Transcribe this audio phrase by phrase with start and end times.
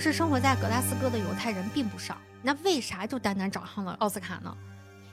[0.00, 4.56] 时生活在格拉斯哥的犹太人并不少，那为啥就单单找上了奥斯卡呢？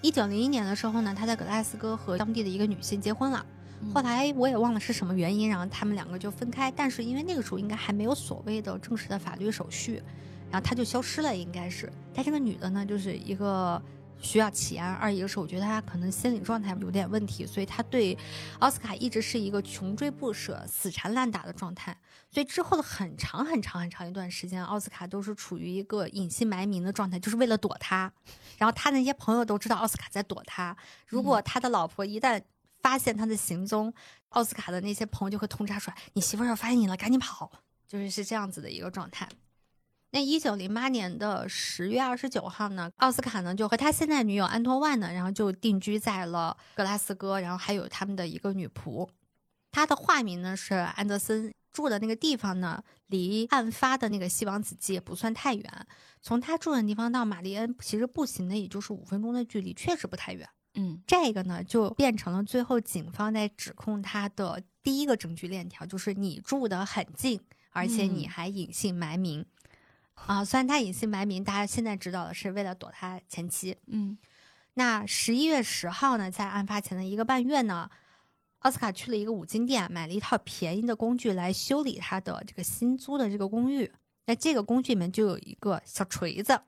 [0.01, 3.45] 一九零一年的时候呢，他在格拉斯哥和当地的一个女性结婚了。
[3.93, 6.71] 后来我也忘了是什么原因，然后他们两个就分开。
[6.71, 10.01] 但是因为那个时候应该还没有所谓的正式的法律手续，
[10.49, 11.91] 然后他就消失了，应该是。
[12.13, 13.81] 但这个女的呢，就是一个
[14.19, 18.17] 需要钱，二一个是我觉得他可能心理状态有点问题，所以他对
[18.59, 21.95] 奥斯卡一直是一个穷追不舍、死缠烂打的状态。
[22.29, 28.11] 所以之后的很长很长很长一段时间，奥斯卡都是处于一个隐姓埋名的状态，就是为了躲他。
[28.57, 30.75] 然后他那些朋友都知道奥斯卡在躲他。
[31.05, 32.41] 如果他的老婆一旦
[32.81, 33.93] 发现他的行踪，
[34.29, 37.49] 奥斯卡的那些朋友就会通知他说：“你媳妇儿要发现你了，赶紧跑！”
[37.87, 39.27] 就是是这样子的一个状态。
[40.11, 49.07] 那一九零八年的十月二十九号呢，奥斯卡呢就和他现在女友安托万呢，然后就定居在了格拉斯哥，然后还有他们的一个女仆，
[49.71, 55.87] 他的化名呢是安德森，住的那个地方呢离案发的那个西王子街不算太远，
[56.21, 60.47] 从他住的地方到玛丽恩其实步行的也就是五分钟的距离，确实不太远。
[60.75, 69.45] 嗯，这个呢，就变成了最后警方在指控他的第一个证据链条，就是你住得很近，而且你还隐姓埋名。
[70.25, 73.77] 啊，虽然他隐姓埋名，大家现在知道的是为了躲他前妻。
[73.85, 74.17] 嗯，
[74.73, 77.89] 那十一月十号呢，在案发前的一个半月呢，
[78.59, 83.91] 奥斯卡去了一个五金店，买了一套便宜的工具来修理他的这个新租的这个公寓。
[84.25, 86.59] 那这个工具里面就有一个小锤子，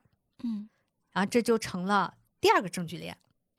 [0.42, 0.70] 嗯，
[1.12, 3.14] 然后这就成了第二个证据链。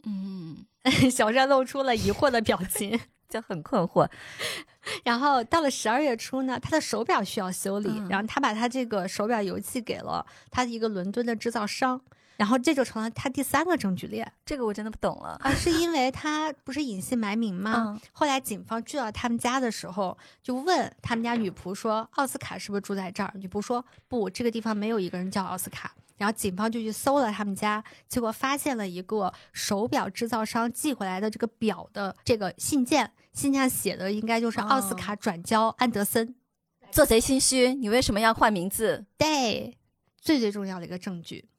[0.05, 0.65] 嗯，
[1.11, 2.99] 小山露出了疑惑的表情，
[3.31, 4.07] 就很困惑。
[5.03, 12.01] 然后到了十二月初呢，他的手表需要修理，嗯然后他把他这个手表邮寄给了他的一个伦敦的制造商，
[12.37, 15.37] 然后这就成了他第三个证据链这个我真的不懂了。
[15.41, 17.73] 啊，是因为他不是隐姓埋名吗？
[17.77, 36.35] 嗯后来警方去到他们家的时候，就问他们家女仆说：“奥斯卡是不是住在这儿？”女仆说：“不，这个地方没有一个人叫奥斯卡。”然后警方就去搜了他们家，结果发现了一个手表制造商寄回来的这个表的这个信件，信件上写的应该就是奥斯卡转交安德森。
[36.91, 39.03] 做贼心虚，你为什么要换名字？
[39.17, 39.79] 对，
[40.19, 41.49] 最最重要的一个证据，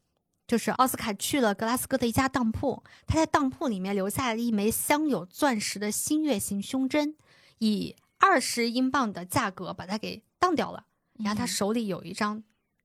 [0.47, 7.17] 就是奥斯卡去了格拉斯哥的一家当铺，他在当铺里面留下了一枚镶有钻石的新月形胸针，
[7.59, 10.85] 以二十英镑的价格把它给当掉了。
[11.15, 12.45] 然后他手里有一张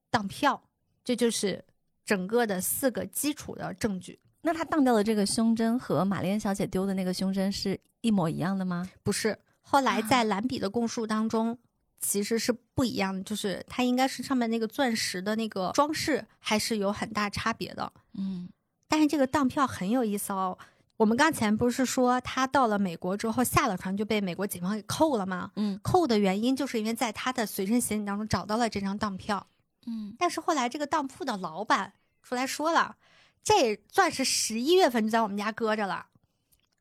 [0.09, 0.63] 当票，
[1.07, 1.63] 这就是
[2.03, 4.19] 整个的四个基础的证据。
[4.41, 8.85] 那他当掉的这个胸针和玛丽安小姐丢的那个胸针是一模一样的吗？
[9.03, 11.57] 不是，后来啊在蓝比的供述当中，
[12.01, 17.89] 其实是不一样的，就是它应该是上面那个钻石的那个装饰还是有很大差别的。
[18.17, 18.49] 嗯
[18.89, 20.57] 但是这个当票很有意思哦。
[20.97, 25.51] 我们刚才不是说他到了美国之后下了船就被美国警方给扣了吗？
[25.55, 29.47] 嗯扣的原因就是因为在他的随身行李当中找到了这张当票，
[29.87, 32.97] 嗯，但是后来这个当铺的老板出来说了，
[33.43, 36.05] 这钻石十一月份就在我们家搁着了。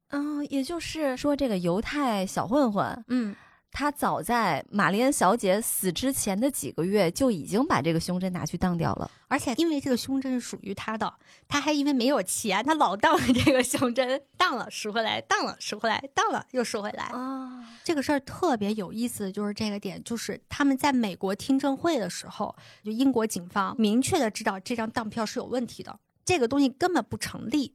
[0.09, 3.34] 嗯，也就是说，这个犹太小混混，嗯，
[3.78, 9.10] 他早在玛丽安小姐死之前的几个月就已经把这个胸针拿去当掉了。
[9.28, 11.12] 而且因为这个胸针是属于他的，
[11.47, 17.04] 他还因为没有钱，他老当这个胸针，当了赎回来，当了赎回来，当了又赎回来。
[17.04, 27.75] 啊，这个事儿特别有意思的就是这个点，就是他们在美国听证会的时候，就英国警方明确的知道这张当票是有问题的，这个东西根本不成立，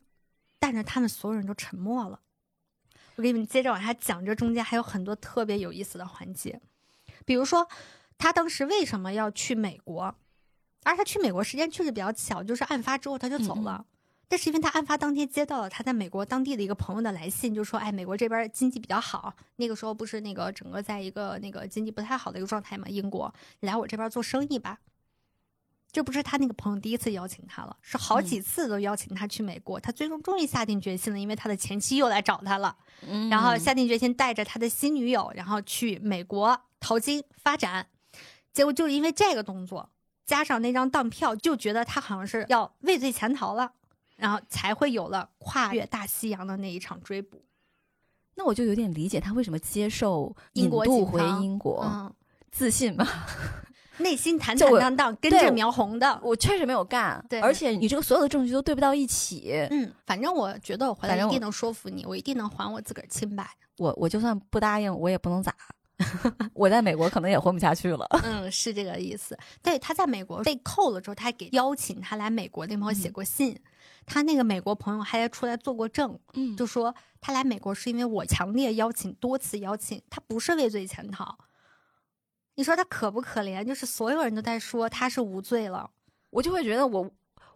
[0.58, 2.22] 但是他们所有人都沉默了。
[3.22, 6.60] 我给你们接着往下讲，这中间还有很多特别有意思的环节，
[7.24, 7.68] 比如说
[8.18, 10.16] 他当时为什么要去美国，
[10.82, 13.86] 而他去美国时间确实比较巧，就是案发之后他就走了。
[14.28, 24.80] 但是因为他案发当天接到了他在美国当地的一个朋友的来信，就说：“哎，美国这边经济比较好，那个时候不是那个整个在一个那个经济不太好的一个状态嘛，英国，你来我这边做生意吧。”
[25.92, 29.80] 这不是他那个朋友第一次邀请他了，是好几次都邀请他去美国。
[29.80, 37.88] 他最终终于下定决心了，因为他的前妻又来找他了，嗯然后下定决心带着他的新女友，然后去美国淘金发展。
[38.54, 39.90] 结果就是因为这个动作，
[40.26, 43.74] 加上那张当票，就觉得他好像是要畏罪潜逃了，
[44.16, 47.44] 然后才会有了跨越大西洋的那一场追捕。
[48.36, 52.14] 那我就有点理解他为什么接受英国引渡回英国，嗯，
[52.50, 53.06] 自信嘛。
[54.02, 56.20] 内心坦坦荡荡，跟对着苗红的。
[56.24, 63.48] 我确实没有干，对而且你这个所有的证据都对不到一起，嗯，反正我觉得我回来一定能说服你，我一定能还我自个儿清白。
[63.78, 65.56] 我我就算不答应，我也不能咋。
[66.54, 68.08] 我在美国可能也混不下去了。
[68.26, 69.38] 嗯，是这个意思。
[69.62, 73.56] 对，他在美国被扣了之后，他还给邀请他来美国那朋友写过信，
[74.06, 81.38] 他那个美国朋友还出来做过证，嗯就说他来美国是因为我强烈邀请，多次邀请，他不是畏罪潜逃。
[82.56, 83.64] 你说他可不可怜？
[83.64, 85.90] 就是所有人都在说他是无罪了。
[86.30, 87.12] 我就会觉得我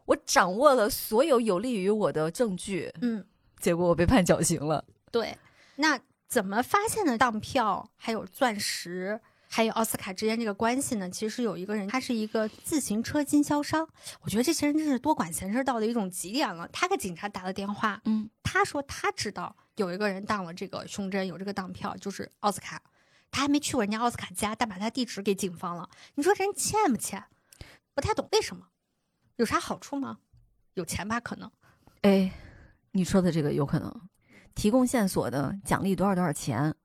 [0.05, 3.25] 我掌握了所有有利于我的证据，嗯，
[3.59, 4.85] 结果我被判绞刑了。
[5.11, 5.37] 对。
[5.77, 9.19] 那怎么发现的当票，还有钻石，
[9.49, 11.09] 还有奥斯卡之间这个关系呢？
[11.09, 13.87] 其实有一个人，他是一个自行车经销商。
[14.21, 16.67] 我觉得这些人真是多管闲事到了一种极点了。
[16.69, 22.81] 他给警察打了电话，嗯，他说他知道有一个人当了这个胸针，有这个当票，就是奥斯卡。
[23.35, 25.89] 他还没去过人家奥斯卡家，但把他地址给警方了。
[26.13, 27.21] 你说人欠不欠？
[27.93, 28.67] 不太懂为什么，
[29.35, 30.19] 有啥好处吗？
[30.75, 31.51] 有钱吧，可能。
[32.03, 32.31] 哎，
[32.91, 34.09] 你说的这个有可能。
[34.53, 36.75] 提供线索的奖励多少多少钱？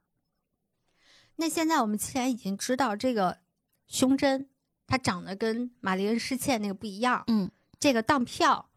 [1.36, 3.38] 那现在我们既然已经知道这个
[3.86, 4.50] 胸针
[4.88, 7.48] 它长得跟玛丽恩失窃那个不一样，嗯，
[7.78, 8.70] 这个当票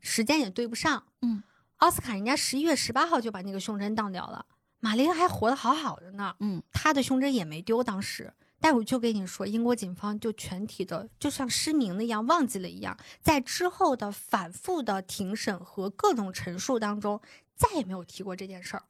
[0.00, 1.42] 时间也对不上，嗯，
[1.76, 4.46] 奥斯卡人家十一月十八号就把那个胸针当掉了，
[4.80, 8.32] 玛丽恩还活得好好的呢，嗯，她的胸针也没丢，当时。
[8.62, 17.22] 但我就跟你说，英国警方就全体的就像失明了一样，忘记了一样，在之后的反复的庭审和各种陈述当中，
[17.54, 18.82] 再也没有提过这件事儿。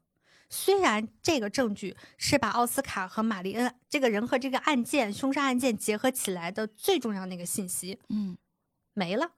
[0.48, 8.37] 虽然这个证据是把奥斯卡和玛丽恩这个人和这个案件凶杀案件结合起来的最重要那个信息，嗯，
[8.92, 9.31] 没了。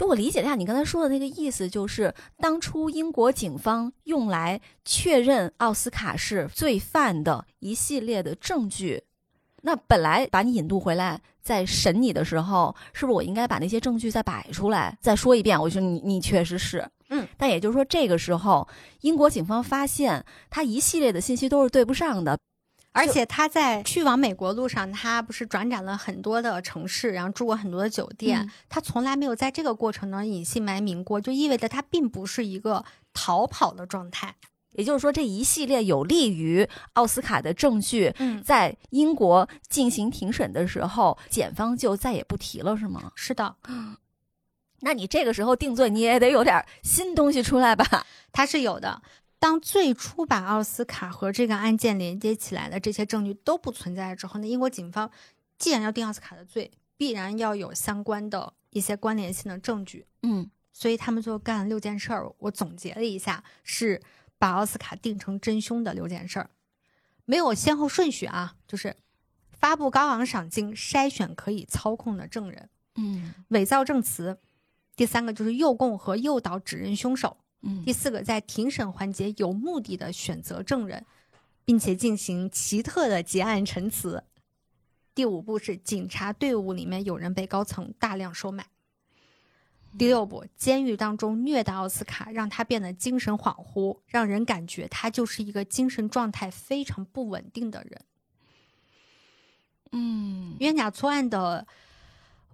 [0.00, 9.02] 就我理解一下，你刚才说的那个意思，就是当初英国警方用来确认奥斯卡是罪犯的一系列的证据。
[9.60, 15.60] 那本来把你引渡回来，在审你的时候，是不是我应该把那些证据再摆出来，再说一遍？
[15.60, 17.28] 我说你你确实是，嗯。
[17.36, 18.66] 但也就是说，这个时候
[19.02, 22.38] 英国警方发现他一系列的信息都是对不上的，
[22.92, 32.84] 而且他在去往美国路上，他不是转展了很多的城市，然后住过很多的酒店，嗯他从来没有在这个过程中隐姓埋名过，就意味着他并不是一个
[33.14, 34.34] 逃跑的状态。
[34.72, 43.10] 也就是说，这一系列有利于奥斯卡的证据，嗯，在英国进行庭审的时候，检方就再也不提了，是吗？
[43.16, 43.56] 是的，
[44.82, 48.06] 那你这个时候定罪，你也得有点新东西出来吧？
[48.32, 49.02] 他是有的。
[49.40, 55.10] 当最初把奥斯卡和这个案件连接起来的这些证据都不存在之后呢，英国警方
[55.58, 60.06] 既然要定奥斯卡的罪，必然要有相关的一些关联性的证据。
[60.22, 62.30] 嗯所以他们就干了六件事儿。
[62.38, 64.00] 我总结了一下，是
[64.38, 66.50] 把奥斯卡定成真凶的六件事儿，
[67.24, 68.96] 没有先后顺序啊，就是
[69.50, 74.38] 发布高昂赏金，筛选可以操控的证人，嗯伪造证词。
[74.94, 77.38] 第三个就是诱供和诱导指认凶手。
[77.62, 81.04] 嗯第四个，在庭审环节有目的的选择证人，
[81.64, 84.24] 并且进行奇特的结案陈词。
[85.14, 88.66] 第五步是警察队伍里面有人被高层大量收买。
[89.98, 98.04] 第六步，监狱当中虐待奥斯卡，让他变得精神恍惚，让人感觉他就是一个精神状态非常不稳定的人。
[99.92, 101.66] 嗯冤假错案的，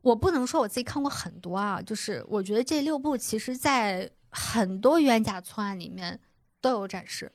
[0.00, 6.20] 我不能说我自己看过很多啊，就是我觉得这六部其实在很多冤假错案里面
[6.60, 7.32] 都有展示。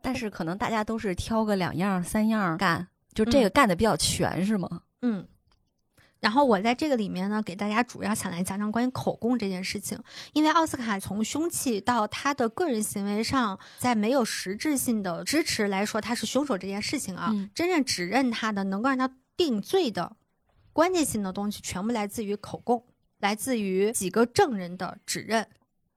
[0.00, 4.82] 但是可能大家都是挑个两样三样干，就这个干的比较全，是吗？
[5.02, 5.26] 嗯，
[6.20, 9.98] 然后我在这个里面呢，给大家主要想来讲讲关于口供这件事情，
[10.32, 20.16] 因为奥斯卡从凶器到他的个人行为上，在没有实质性的支持来说他是凶手这件事情啊，嗯真正指认他的，能够让他定罪的
[20.72, 22.84] 关键性的东西，全部来自于口供，
[23.18, 25.48] 来自于几个证人的指认。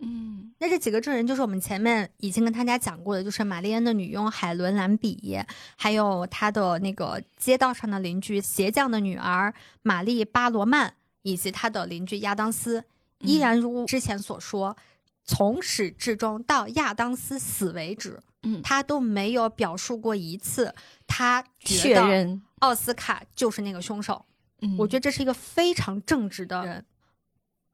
[0.02, 5.40] 嗯那这几个证人就是我们前面已经跟大家讲过的，就是玛丽恩的女佣海伦·兰比，
[5.76, 10.94] 还有她的那个街道上的邻居鞋匠的女儿玛丽·巴罗曼，
[11.24, 12.84] 以及她的邻居亚当斯。
[13.20, 14.76] 依然如之前所说，
[15.24, 20.74] 从始至终到亚当斯死为止，嗯，他都没有表述过一次
[21.06, 22.42] 他觉确认。
[22.60, 24.26] 奥斯卡就是那个凶手。
[24.62, 26.86] 嗯我觉得这是一个非常正直的人。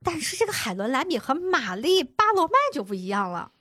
[0.04, 3.52] 但是这个海伦·兰比和玛丽·巴罗曼就不一样了。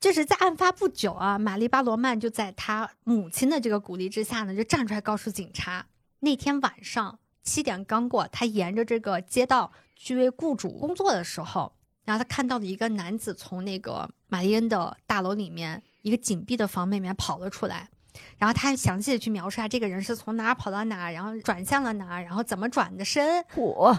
[0.00, 5.86] 这是在案发不久啊，玛丽·巴罗曼就在她母亲的这个鼓励之下呢，就站出来告诉警察，
[6.20, 11.72] 那天晚上七点刚过，他沿着这个街道去为雇主工作的时候，
[12.04, 17.88] 然后他看到了一个男子从那个玛丽恩的大楼里面一个紧闭的房门里面跑了出来。
[18.36, 23.98] 然后他还详细的去描述下这个人是从哪儿跑到哪儿，然后转向了哪儿，然后怎么转的身，嚯，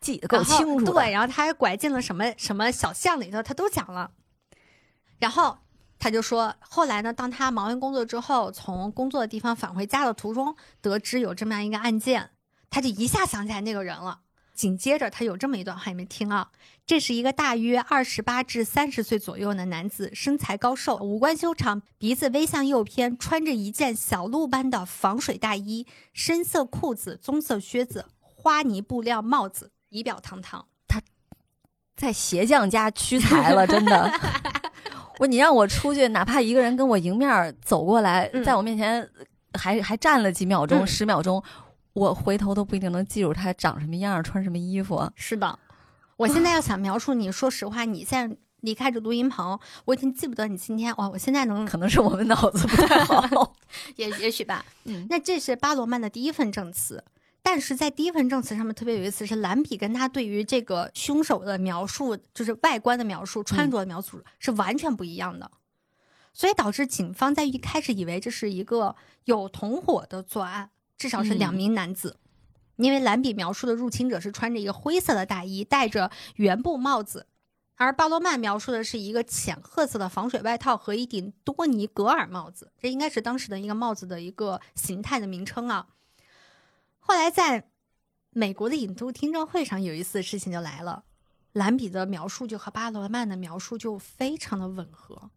[0.00, 0.92] 记得够清楚。
[0.92, 4.10] 对，然后他还拐进了什么什么小巷里头，他都讲了。
[5.18, 5.58] 然后
[5.98, 12.30] 他就说，后来呢，当他忙完工作之后，从工作的地方返回家的途中，得知有这么样一个案件，
[12.70, 14.20] 他就一下想起来那个人了。
[14.54, 16.50] 紧接着他有这么一段话，你们听啊，
[16.84, 30.66] 这是一个大约二十八至三十岁左右的男子，身材高瘦，五官修长，鼻子微向右偏，穿着一件小鹿般的防水大衣，深色裤子，棕色靴子，花呢布料帽子，仪表堂堂。
[30.88, 31.00] 他
[31.96, 34.10] 在鞋匠家屈才了，真的。
[35.20, 39.06] 我你让我出去，哪怕一个人跟我迎面走过来，嗯在我面前
[39.52, 41.42] 还还站了几秒钟、嗯十秒钟，
[41.92, 45.06] 我回头都不一定能记住他长什么样、穿什么衣服。
[45.14, 45.58] 是的，
[46.16, 53.54] 我现在要想描述你，说实话，你现在离开这录音棚，我已经记不得你今天哇，我现在能可能是我们脑子不太好。
[53.96, 54.64] 也也许吧。
[54.84, 57.04] 嗯那这是巴罗曼的第一份证词，
[57.42, 65.50] 但是在第一份证词上面特别有意思，是蓝比跟他对于这个凶手的描述，就是外观的描述、穿着的描述、是完全不一样的，
[66.32, 68.94] 所以导致警方在一开始以为这是一个
[69.24, 72.18] 有同伙的作案，至少是两名男子。
[72.76, 77.26] 因为蓝比描述的入侵者是穿着一个灰色的大衣，戴着圆布帽子，
[77.76, 85.88] 而巴罗曼描述的是一个浅褐色的防水外套和一顶多尼格尔帽子，这应该是当时的一个帽子的一个形态的名称啊。
[87.00, 87.68] 后来在
[88.30, 91.02] 美国的影都听证会上，有一次事情就来了，
[91.52, 95.30] 兰比的描述就和巴罗曼的描述就非常的吻合，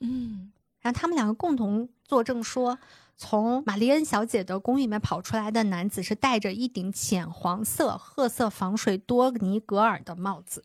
[0.00, 2.78] 嗯，然后他们两个共同作证说，
[3.16, 10.64] 从玛丽恩小姐的公寓里面跑出来的男子是戴着一顶浅黄色褐色防水多尼格尔的帽子。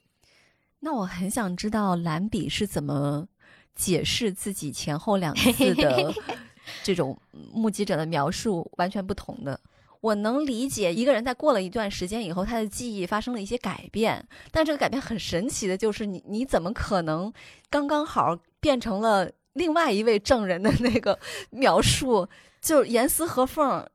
[0.81, 3.27] 那我很想知道兰比是怎么
[3.73, 6.13] 解释自己前后两次的
[6.83, 7.17] 这种
[7.53, 9.57] 目击者的描述完全不同的。
[10.01, 17.31] 我能理解一个人在过了一段时间以后，他的记忆发生了一些改变，但这个改变很神奇的就是你你怎么可能
[17.69, 21.17] 刚刚好变成了另外一位证人的那个
[21.51, 22.27] 描述，
[22.61, 23.87] 就是严丝合缝。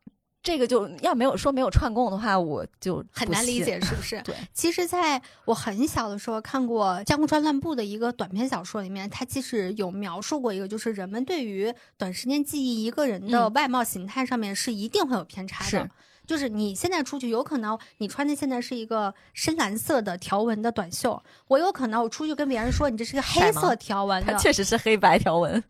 [0.47, 3.65] 这个就要没有说没有串供的话，我就很难理。
[3.65, 4.23] 解，是不是？
[4.23, 15.71] 对，其实，在我很小的时候看过《江户川乱步》的一个短篇小说里面，它其实有描述过一个，就是人们对于短时间记忆一个人的嗯外貌形态上面是一定会有偏差的。
[15.71, 15.91] 是
[16.25, 25.63] 就是你现在出去，有可能你穿的现在是一个深蓝色的条纹的短袖，我有可能我出去跟别人说你这是个黑色条纹确实是黑白条纹。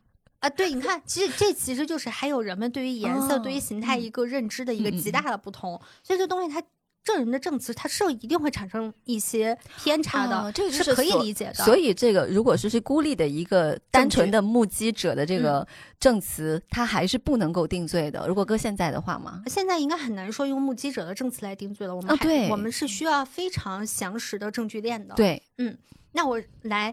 [0.47, 0.51] 啊。
[0.51, 6.63] 对，你看，其实这其实就是还有人们对于颜色、哦对于形态嗯一个认知的一个极大的不同，所以这东西它。
[7.07, 11.65] 证人的证词，它是一定会产生一些偏差的，哦这个就是可以理解的。
[11.65, 15.65] 所以，这个如果说是孤立的一个单纯的目击者的这个
[16.01, 18.27] 证词，他还是不能够定罪的。
[18.27, 21.95] 如果搁现在的话嘛，现在应该很难说用目击者的证词来定罪了。
[21.95, 25.79] 我们对我们是需要非常详实的证据链的。，对，嗯
[26.11, 26.93] 那我来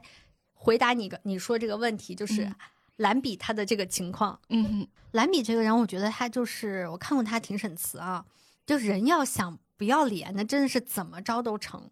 [0.53, 2.55] 回答你个你说这个问题，就是嗯
[2.97, 4.39] 兰比他的这个情况。
[4.50, 8.25] 嗯，兰比这个人，我觉得他就是我看过他庭审词啊，
[8.65, 11.89] 就人要想不要脸，那真的是怎么着都成。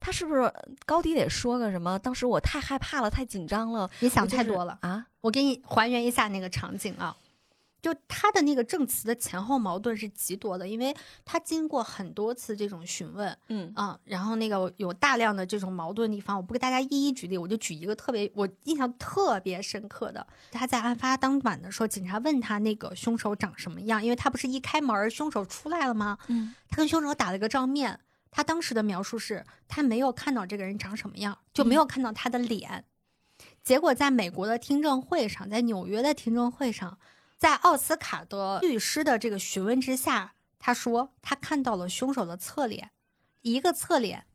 [0.00, 0.52] 他是不是
[0.84, 1.96] 高低得说个什么？
[1.98, 4.76] 当时我太害怕了，太紧张了，你想太多了。
[4.82, 5.06] 啊！
[5.20, 7.16] 我给你还原一下那个场景啊，
[7.82, 26.16] 就他的那个证词的前后矛盾是极多的，因为他经过很多次这种询问，嗯啊、然后那个有大量的这种矛盾地方，我不给大家一一举例，我就举一个特别我印象特别深刻的，他在案发当晚的时候，警察问他那个凶手长什么样，因为他不是一开门凶手出来了吗？
[26.28, 27.98] 嗯，他跟凶手打了个照面，
[28.30, 32.84] 他当时的描述是他没有看到这个人长什么样，就没有看到他的脸。
[33.64, 36.96] 结果在美国的听证会上，在纽约的听证会上，
[37.42, 42.92] 在奥斯卡的律师的这个询问之下，他说他看到了凶手的侧脸，
[43.40, 44.28] 一个侧脸，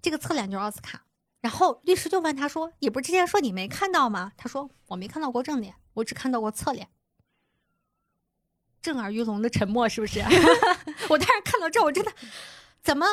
[0.00, 1.02] 这个侧脸就是奥斯卡。
[1.40, 6.88] 然后律师就问他说：“你不是之前说你没看到吗？”他说：“我没看到过正脸，我只看到过侧脸。”
[8.80, 10.20] 震耳欲聋的沉默，是不是？
[11.10, 12.12] 我当时看到这，我真的
[12.80, 13.04] 怎么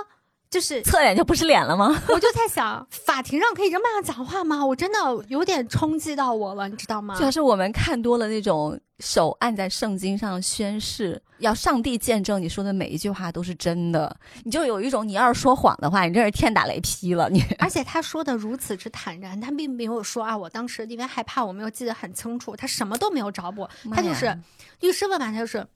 [0.56, 2.02] 就是侧脸就不是脸了吗？
[2.08, 4.66] 我就在想，法庭上可以这么样讲话吗？
[4.66, 4.98] 我真的
[5.28, 7.24] 有点冲击到我了，你知道吗主？
[7.24, 17.44] 要是我们看多了那种手按在圣经上宣誓，要上帝见证你说的每一句话都是真的，你就有一种你要是说谎的话，你真是天打雷劈了你。
[17.60, 24.34] 而且他说的如此之坦然，他并没有说啊，我当时因为害怕，我没有记得很清楚，他什么都没有找补，他就是
[24.80, 25.68] 律师问完，他就是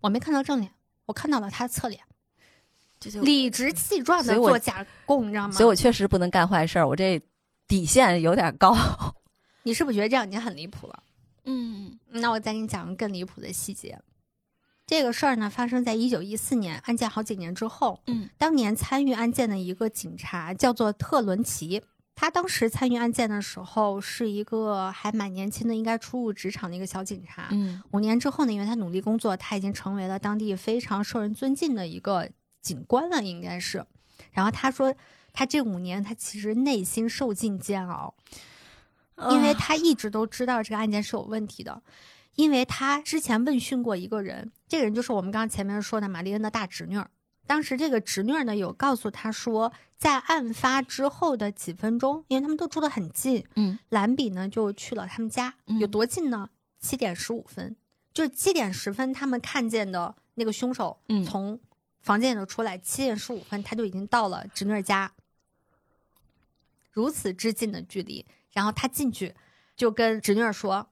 [0.00, 0.68] 我没看到正脸，
[1.06, 2.00] 我看到了他的侧脸，
[3.22, 5.52] 理直气壮的所以我做假供，你知道吗？
[5.52, 7.20] 所以我确实不能干坏事儿，我这
[7.66, 8.76] 底线有点高。
[9.64, 11.02] 你是不是觉得这样已经很离谱了？
[11.44, 13.98] 嗯那我再给你讲个更离谱的细节。
[14.86, 18.00] 这个事儿呢，发生在一九一四年，案件好几年之后。
[18.06, 21.82] 嗯当年参与案件的一个警察叫做特伦奇，
[22.14, 27.48] 他当时参与案件的时候是一个还蛮年轻的，应该初入职场的一个小警察。
[27.52, 32.30] 嗯五年之后呢，因为他努力工作，他已经成为了当地非常受人尊敬的一个
[32.64, 33.86] 警官了，应该是。
[34.32, 34.92] 然后他说，
[35.32, 38.14] 他这五年他其实内心受尽煎熬，
[39.30, 41.82] 因为他一直都知道这个案件是有问题的，
[42.34, 47.08] 因为他之前问讯过一个人，这个人就是我们刚刚前面说的玛丽恩的大侄女儿。
[47.46, 56.48] 当时这个侄女儿呢有告诉他说，在案发之后的几分钟，因为他们都住得很近，嗯，兰比呢就去了他们家，嗯有多近呢？
[56.80, 57.76] 七点十五分，
[58.14, 61.60] 就是七点十分，他们看见的那个凶手嗯从
[62.04, 65.10] 房间里头出来，七点十五分他就已经到了侄女儿家，
[66.92, 69.34] 如此之近的距离，然后他进去
[69.74, 70.90] 就跟侄女儿说：“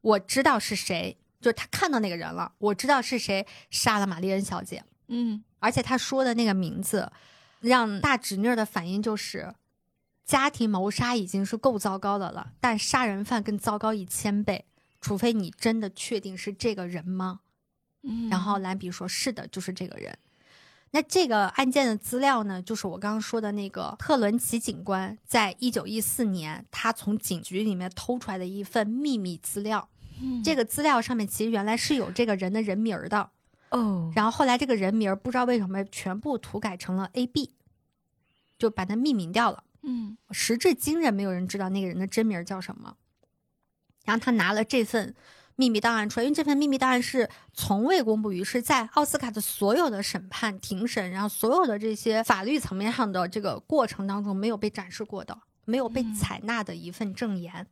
[0.00, 7.10] 我知道是谁，就是他看到那个人了，我知道是谁杀了玛丽恩小姐。”嗯而且他说的那个名字，
[7.58, 9.54] 让大侄女儿的反应就是，
[10.24, 14.64] 家庭谋杀已经是够糟糕的了，但杀人犯更糟糕一千倍。
[15.00, 17.40] 除非你真的确定是这个人吗？
[18.02, 20.16] 嗯然后兰比说：“是的，就是这个人。”
[20.94, 29.88] 那这个案件的资料呢，就是我刚刚说的那个特伦奇警官在一九一四年他从警局里面偷出来的一份秘密资料。
[30.44, 33.28] 这个资料上面其实原来是有这个人的人名儿的，
[33.70, 37.50] 哦，然后后来这个人名儿不知道为什么全部涂改成了 A B，
[38.56, 39.64] 就把它命名掉了。
[39.82, 42.96] 嗯时至今日，没有人知道那个人的真名儿叫什么。
[44.04, 45.16] 然后他拿了这份
[45.56, 57.66] 秘密档案出来，因为这份秘密档案是从未公布于世，在奥斯卡的所有的审判、庭审，然后所有的这些法律层面上的这个过程当中没有被展示过的，没有被嗯采纳的一份证言，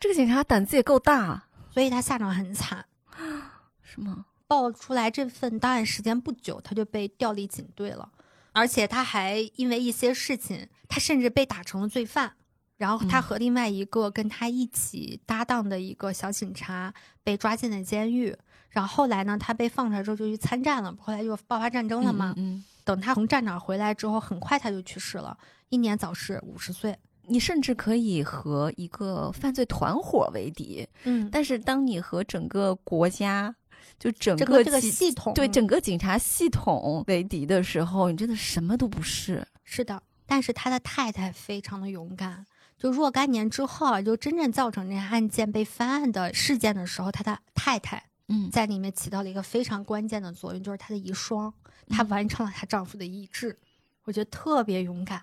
[0.00, 2.86] 这个警察胆子也够大，所以他下场很惨。
[3.82, 4.24] 是吗？
[4.46, 8.10] 爆出来这份档案时间不久，他就被调离警队了，
[8.52, 12.34] 而且他还因为一些事情，他甚至被打成了罪犯。
[12.82, 18.36] 然后他嗯和另外一个跟他一起搭档的一个小警察被抓进了监狱。
[18.70, 22.34] 然后后来呢，他被放出来之后就去参战了，后来就爆发战争了嘛。
[22.36, 26.98] 嗯，嗯等他从战场回来之后，很快他就去世了，英年早逝，五十岁。
[27.28, 33.54] 你甚至可以和一个犯罪团伙为敌，嗯，但是当你和整个国家，
[33.96, 39.46] 就整这个这个系统对整个警察系统为敌的时候，你真的什么都不是。
[39.62, 42.44] 是的，但是他的太太非常的勇敢。
[42.82, 48.50] 就若干年之后啊，就真正造成这案件被翻案的事件的时候，他的太太嗯。
[48.50, 51.52] 在里面起到了一个非常关键的作用，就是她的遗孀，
[51.88, 52.08] 她嗯。
[52.08, 53.56] 完成了她丈夫的遗志，
[54.02, 55.22] 我觉得特别勇敢。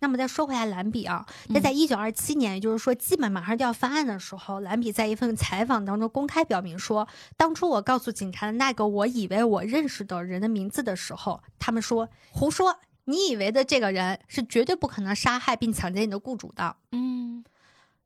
[0.00, 1.62] 那么再说回来，兰比啊，那嗯。
[1.62, 7.06] 在一九二七年，也就是说基本马上就要翻案的时候，兰比在一份采访当中公开表明说，
[7.36, 16.76] 当初我告诉警察的那个我以为我认识的人的名字的时候，他们说胡说，你以为的这个人是绝对不可能杀害并抢劫你的雇主的。
[16.92, 17.42] 嗯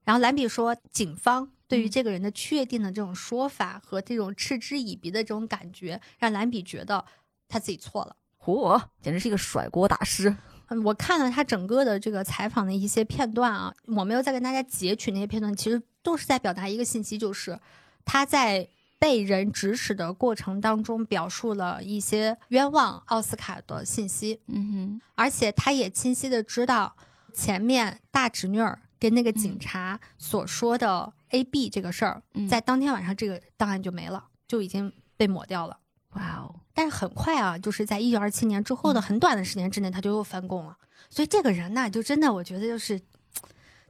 [0.05, 7.05] 然后兰比说，警方对于嗯这个人的确定的这种说法和这种嗤之以鼻的这种感觉，让兰比觉得
[7.49, 8.17] 他自己错了。
[8.41, 10.37] 嚯，简直是一个甩锅大师。
[10.69, 17.59] 嗯，我看了他整个的这个采访的一些片段啊，我没有再跟大家截取那些片段，其实都是在表达一个信息，就是
[18.05, 18.69] 他在
[19.03, 25.01] 被人指使的过程当中，表述了一些冤枉奥斯卡的信息，嗯哼。
[25.17, 26.95] 而且他也清晰的知道
[27.35, 32.47] 前面大侄女儿跟那个警察所说的 A B 这个事儿，嗯。
[32.47, 35.77] 在当天晚上这个档案就没了，就已经被抹掉了。
[36.11, 40.77] 哇哦，但是很快啊，就是在一九二七年之后的很短的时间之内，他就又翻供了。
[41.11, 43.01] 所以这个人呢，就真的我觉得就是，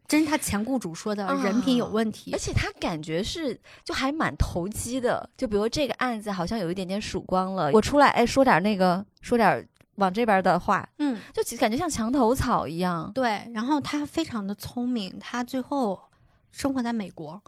[0.09, 2.39] 真是他前雇主说的啊人品有问题而。
[2.39, 13.11] 且他感觉是就还蛮投机的，就比如这个案子好像有一点点曙光了，我出来哎说点那个说点往这边的话，嗯，就感觉像墙头草一样。
[13.15, 13.51] 对。
[13.55, 15.99] 然后他非常的聪明，他最后
[16.51, 17.41] 生活在美国，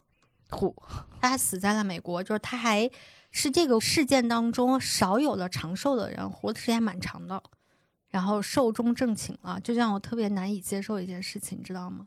[0.51, 0.75] 嚯，
[1.21, 2.89] 他还死在了美国，就是他还
[3.31, 7.43] 是这个事件当中少有的长寿的人，活的时间蛮长的，
[8.11, 12.07] 然后寿终正寝了，就让我特别难以接受一件事情，你知道吗？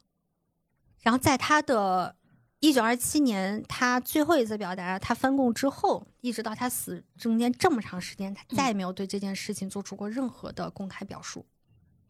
[1.01, 2.15] 然后在他的
[2.59, 11.45] 一九二七年，他最后一次表达他翻供之后，一直到他死中间这么长时间，他再也没有对这件事情做出过任何的公开表述。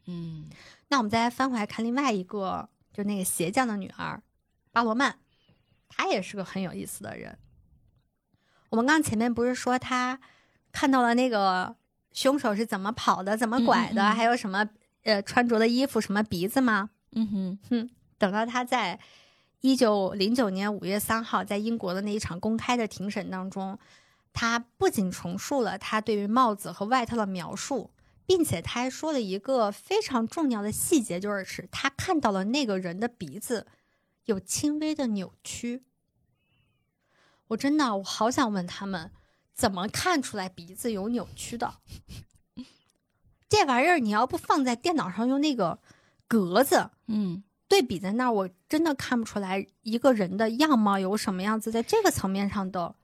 [0.05, 0.49] 嗯
[0.87, 4.23] 那我们再来翻回来看另外一个，就那个鞋匠的女儿
[4.71, 5.17] 巴罗曼，
[5.89, 7.37] 她也是个很有意思的人。
[8.69, 10.19] 我们刚刚前面不是说她
[10.71, 11.75] 看到了那个
[12.13, 14.67] 凶手是怎么跑的、怎么拐的，嗯嗯嗯还有什么
[15.03, 16.89] 呃穿着的衣服、什么鼻子吗？
[17.11, 18.99] 嗯哼哼，等到他在
[19.61, 23.77] 一九零九年五月三号在英国的那一场公开的庭审当中，
[24.33, 27.91] 他不仅重述了他对于帽子和外套的描述，
[28.25, 33.67] 并且他还说了一个非常重要的细节，就是他看到了那个人的鼻子
[34.25, 35.83] 有轻微的扭曲。
[37.47, 39.11] 我真的，我好想问他们，
[39.53, 41.75] 怎么看出来鼻子有扭曲的？
[43.49, 45.79] 这玩意儿你要不放在电脑上用那个
[46.27, 52.95] 格子嗯对比在那儿，我真的看不出来一个人的样貌有什么样子，在这个层面上的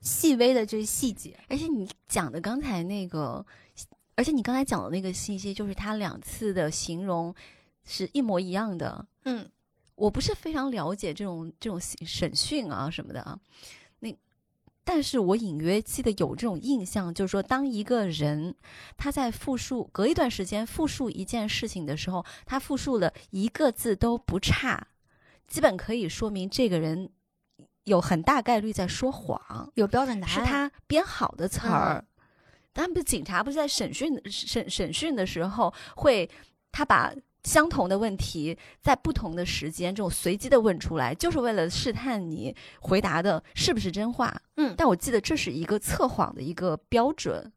[0.00, 1.38] 细微的这些细节。
[1.48, 3.44] 而且你讲的刚才那个，
[4.16, 7.34] 而且你刚才讲的那个信息，就是他两次的形容
[7.84, 9.06] 是一模一样的。
[9.24, 9.48] 嗯，
[9.94, 13.83] 我不是非常了解这种这种审讯啊什么的啊，那
[14.84, 18.54] 但是我隐约记得有这种印象，就是说，当一个人
[18.96, 24.86] 他在复述隔一段时间复述一件事情的时候，他复述了一个字都不差，
[25.46, 27.10] 基本可以说明这个人
[27.84, 31.98] 有很大概率在说谎，有标准答案，是他编好的词儿。
[31.98, 32.06] 嗯
[32.74, 36.28] 他们警察不是在审讯审审讯的时候会，
[36.72, 37.14] 他把
[37.44, 44.34] 相同的问题在不同的时间这种随机的问出来，就是为了试探你回答的是不是真话。
[44.56, 47.52] 嗯但我记得这是一个测谎的一个标准。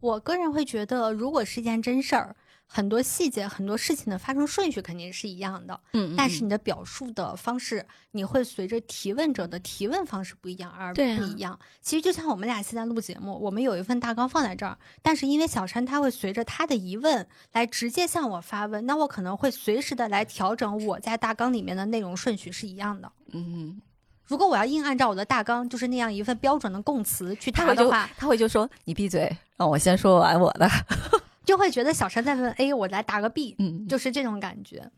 [0.00, 2.34] 我个人会觉得，如果是一件真事儿，
[2.72, 11.58] 很多细节、很多事情的发生顺序肯定是一样的，嗯但是你的表述的方式，你会随着提问者的提问方式不一样而不一样。
[11.82, 23.10] 其实就像我们俩现在录节目，我们有一份大纲放在这儿，但是因为小山他会随着他的疑问来直接向我发问，那我可能会随时的来调整我在大纲里面的内容顺序是一样的。
[23.32, 23.82] 嗯，
[24.24, 30.70] 如果我要硬按照我的大纲，就是那样一份标准的供词去他会就答的话，他会就说你闭嘴，让我先说完我的。
[31.50, 34.88] 就会觉得小陈在问 A，我来答个 B，嗯，就是这种感觉。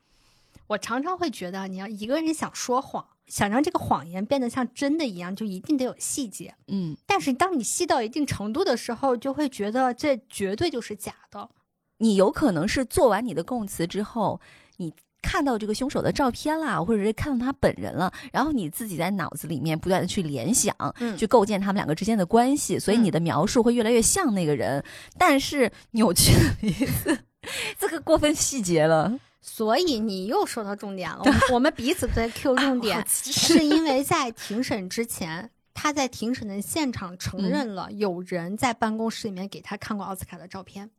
[0.67, 6.55] 我常常会觉得，你要一个人想说谎，想让这个谎言变得像真的一样，就一定得有细节。
[6.67, 11.49] 嗯，但是当你细到一定程度的时候，就会觉得这绝对就是假的。
[11.97, 14.38] 你有可能是做完你的供词之后，
[14.77, 21.17] 你看到这个凶手的照片啦，或者是看到他本人了，然后你自己在脑子里面不断的去联想，嗯。
[21.17, 24.85] 去构建他们两个之间的关系，所以你的描述会越来越像那个人，
[25.17, 27.17] 但是扭曲了一次，
[27.79, 29.19] 这个过分细节了。
[29.41, 40.91] 所以你又说到重点了，我们彼此都在 Q 重点， 是因为在庭审之前，他在庭审的现场承认了有人在办公室里面给他看过奥斯卡的照片。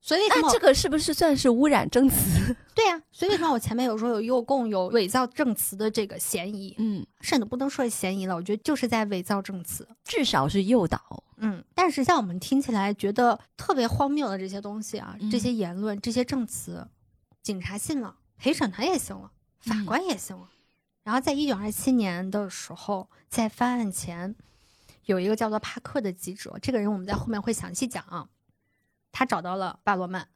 [0.00, 2.54] 所以那这个是不是算是污染证词？
[2.76, 9.88] 对呀、所以为什么我前面有说有诱供、有伪造证词的这个嫌疑，嗯，甚至不能说是嫌疑了，我觉得就是在伪造证词。
[10.04, 11.24] 至少是诱导。
[11.38, 16.86] 嗯，但是像我们听起来觉得特别荒谬的这些东西啊，嗯这些言论、这些证词，
[17.42, 19.30] 警察信了，陪审团也信了，
[19.60, 20.48] 法嗯官也信了。
[21.02, 24.34] 然后在一九二七年的时候，在翻案前，
[25.06, 28.28] 有一个叫做帕克的记者，这个人我们在后面会详细讲啊。
[29.18, 30.28] 他找到了巴罗曼，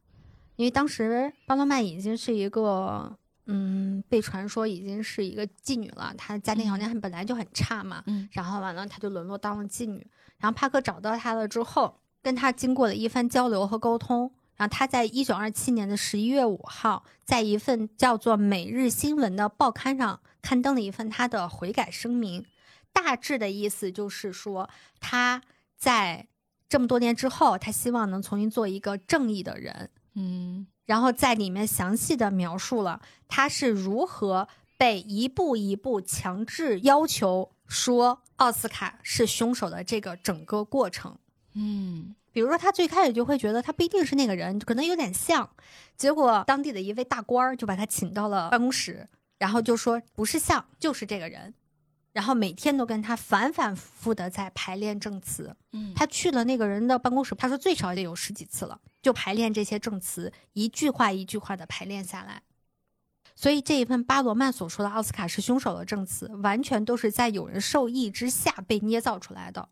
[0.55, 3.15] 因为当时巴罗曼已经是一个，
[3.45, 10.03] 嗯，被传说已经是一个妓女了，她家庭条件本来就很差嘛，嗯然后完了，她就沦落当了妓女。
[10.39, 14.31] 然后帕克找到她了之后，跟她经过了一番交流和沟通。
[14.55, 22.43] 然后她在一九二七年的十一月五号，在一份叫做《每日新闻》的报刊上刊登了一份她的悔改声明。
[22.91, 24.67] 大致的意思就是说，
[24.99, 25.43] 她
[25.77, 26.25] 在
[26.71, 29.89] 这么多年之后，他希望能重新做一个正义的人。
[30.15, 41.17] 嗯然后在里面详细的描述了他是如何被一步一步强制要求说奥斯卡是凶手的这个整个过程。
[41.55, 45.49] 嗯比如说，他最开始就会觉得他不一定是那个人，可能有点像。
[45.97, 49.05] 结果当地的一位大官儿就把他请到了办公室，
[49.37, 51.53] 然后就说不是像，就是这个人。
[52.13, 55.55] 然后每天都跟他反反复复的在排练证词。
[55.71, 62.41] 嗯，他去了那个人的办公室，他说最少得有十几次了，就排练这些证词，一句话一句话的排练下来。
[63.33, 69.69] 所以这一份巴罗曼所说的奥斯卡是凶手的证词，完全都是在有人授意之下被捏造出来的。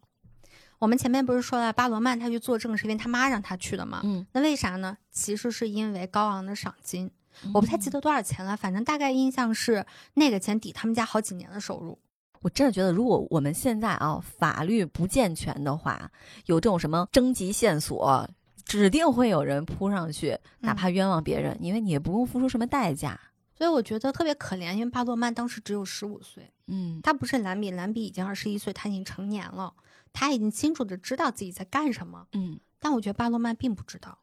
[0.80, 3.99] 我们前面不是说了，巴罗曼他去作证是因为他妈让他去的吗？
[4.06, 4.97] 嗯，那为啥呢？
[5.12, 7.12] 其实是因为高昂的赏金，
[7.54, 11.99] 我不太记得多少钱了，反正大概印象是那个钱抵他们家好几年的收入。
[12.41, 16.12] 我真的觉得，如果我们现在啊法律不健全的话，
[16.45, 18.28] 有这种什么征集线索，
[18.65, 23.19] 指定会有人扑上去，哪怕冤枉别人，因为你也不用付出什么代价。
[23.56, 27.02] 所以我觉得特别可怜，因为巴洛曼当时只有十五岁，嗯。
[27.04, 29.73] 他不是兰比，兰比已经二十一岁，他已经成年了，
[30.13, 32.25] 他已经清楚的知道自己在干什么。
[32.32, 32.58] 嗯。
[32.80, 34.17] 但我觉得巴洛曼并不知道，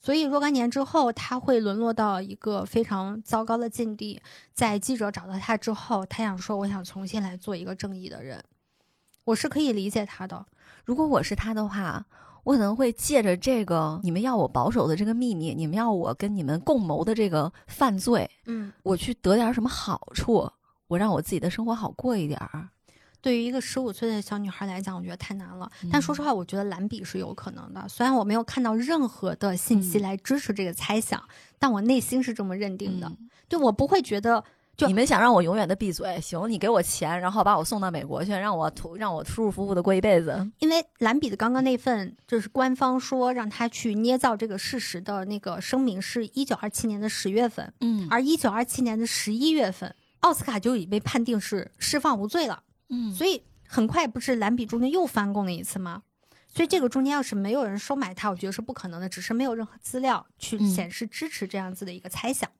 [0.00, 4.20] 所以若干年之后，他会沦落到一个非常糟糕的境地。
[4.52, 8.42] 在记者找到他之后，他想说：“我想重新来做一个正义的人。”
[9.24, 10.46] 我是可以理解他的。
[10.84, 12.04] 如果我是他的话，
[12.42, 20.50] 我可能会借着这个你们要我保守的这个秘密，你们要我跟你们共谋的这个犯罪，嗯，我去得点什么好处，
[20.88, 22.70] 我让我自己的生活好过一点儿。
[23.22, 25.70] 对于一个十五岁的小女孩来讲，我觉得太难了。
[25.82, 27.86] 嗯但说实话，我觉得蓝笔是有可能的。
[27.88, 31.22] 虽然我没有看到任何的信息嗯来支持这个猜想，
[31.58, 33.06] 但我内心是这么认定的。
[33.06, 34.42] 嗯对我不会觉得
[34.76, 36.20] 就你们想让我永远的闭嘴？
[36.20, 40.48] 行，你给我钱，然后把我送到美国去，让我图让我舒舒服服的过一辈子。
[40.60, 52.62] 因为蓝笔的刚刚那份就是官方说让他去捏造这个事实的那个声明，是一九二七年的十月份，嗯而一九二七年的十一月份，奥斯卡就已被判定是释放无罪了。
[52.90, 56.02] 嗯所以很快不是蓝笔中间又翻供了一次吗？
[56.52, 62.50] 所以这个中间要是没有人收买他，我觉得是不可能的，只是没有任何资料去嗯显示支持这样子的一个猜想。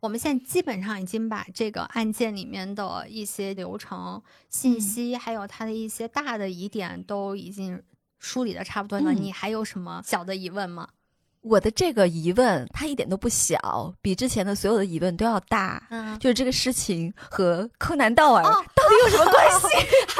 [0.00, 7.82] 我们现在基本上已经把这个案件里面的一些流程信息，还有它的一些大的疑点都已经
[8.18, 9.12] 梳理的差不多了。
[9.12, 10.88] 嗯你还有什么小的疑问吗？
[11.42, 15.82] 我的这个疑问，它一点都不小，比之前的所有的疑问都要大。
[15.90, 19.66] 嗯，就是这个事情和柯南道尔哦 到底有什么关系？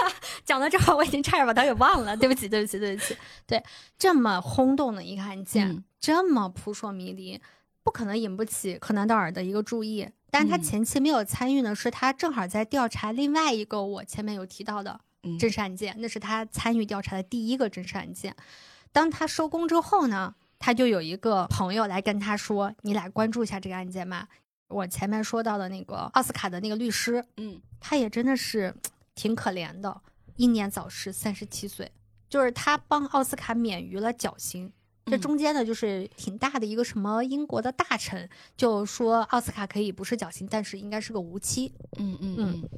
[0.44, 3.16] 讲到这儿，我已经差点把它给忘了，对不起，对不起，对不起。
[3.46, 3.62] 对，
[3.98, 7.38] 这么轰动的一个案件，嗯这么扑朔迷离，
[7.82, 10.08] 不可能引不起柯南道尔的一个注意。
[10.30, 18.34] 但是他嗯前期没有参与呢，是他正好在调查另外一个我前面有提到的嗯真实案件，那是他参与调查的第一个真实案件。
[18.92, 24.28] 当他收工之后呢，他就有一个朋友来跟他说：“你俩关注一下这个案件嘛。”
[24.68, 28.72] 我前面说到的那个奥斯卡的那个律师，嗯他也真的是
[29.16, 30.00] 挺可怜的，
[30.36, 31.90] 英年早逝，三十七岁。
[32.28, 34.72] 就是他帮奥斯卡免于了绞刑，
[35.06, 41.72] 这嗯中间呢，就是挺大的一个什么英国的大臣就说奥斯卡可以不是绞刑，但是应该是个无期。
[41.98, 42.68] 嗯嗯嗯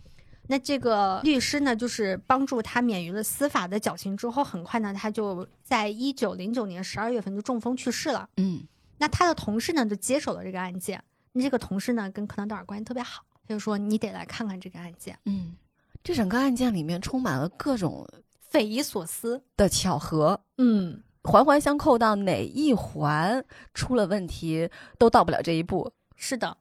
[0.48, 8.28] 那这个律师呢，就是帮助他免于了司法的绞刑之后，很快呢，他就在一九零九年十二月份就中风去世了。
[8.36, 8.62] 嗯
[8.98, 11.02] 那他的同事呢，就接手了这个案件。
[11.32, 15.56] 那这个同事呢，跟柯南道尔关系特别好，他就说你得来看看这个案件，嗯，
[16.04, 18.06] 这整个案件里面充满了各种
[18.40, 19.42] 匪夷所思。
[19.56, 25.90] 的巧合，嗯，环环相扣，到哪一环出了问题都到不了这一步。
[26.14, 26.58] 是的，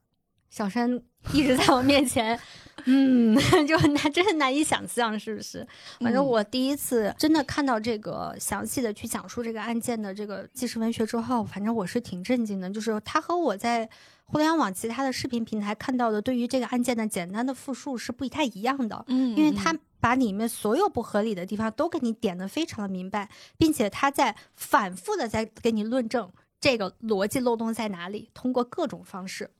[0.50, 1.04] 小山
[1.34, 2.40] 一直在我面前，
[2.86, 3.36] 嗯，
[3.68, 5.66] 就难，真是难以想象，是不是？
[6.00, 12.70] 反正嗯我第一次真的看到这个详细的去讲述这个案件的这个纪实文学之后，反正我是挺震惊的。
[12.70, 13.88] 就是它和我在
[14.26, 29.52] 互联网其他的视频平台看到的对于这个案件的简单的复述是不太一样的，嗯因为它把里面所有不合理的地方都给你点的非常的明白，并且他在反复的在给你论证这个逻辑漏洞在哪里，通过各种方式。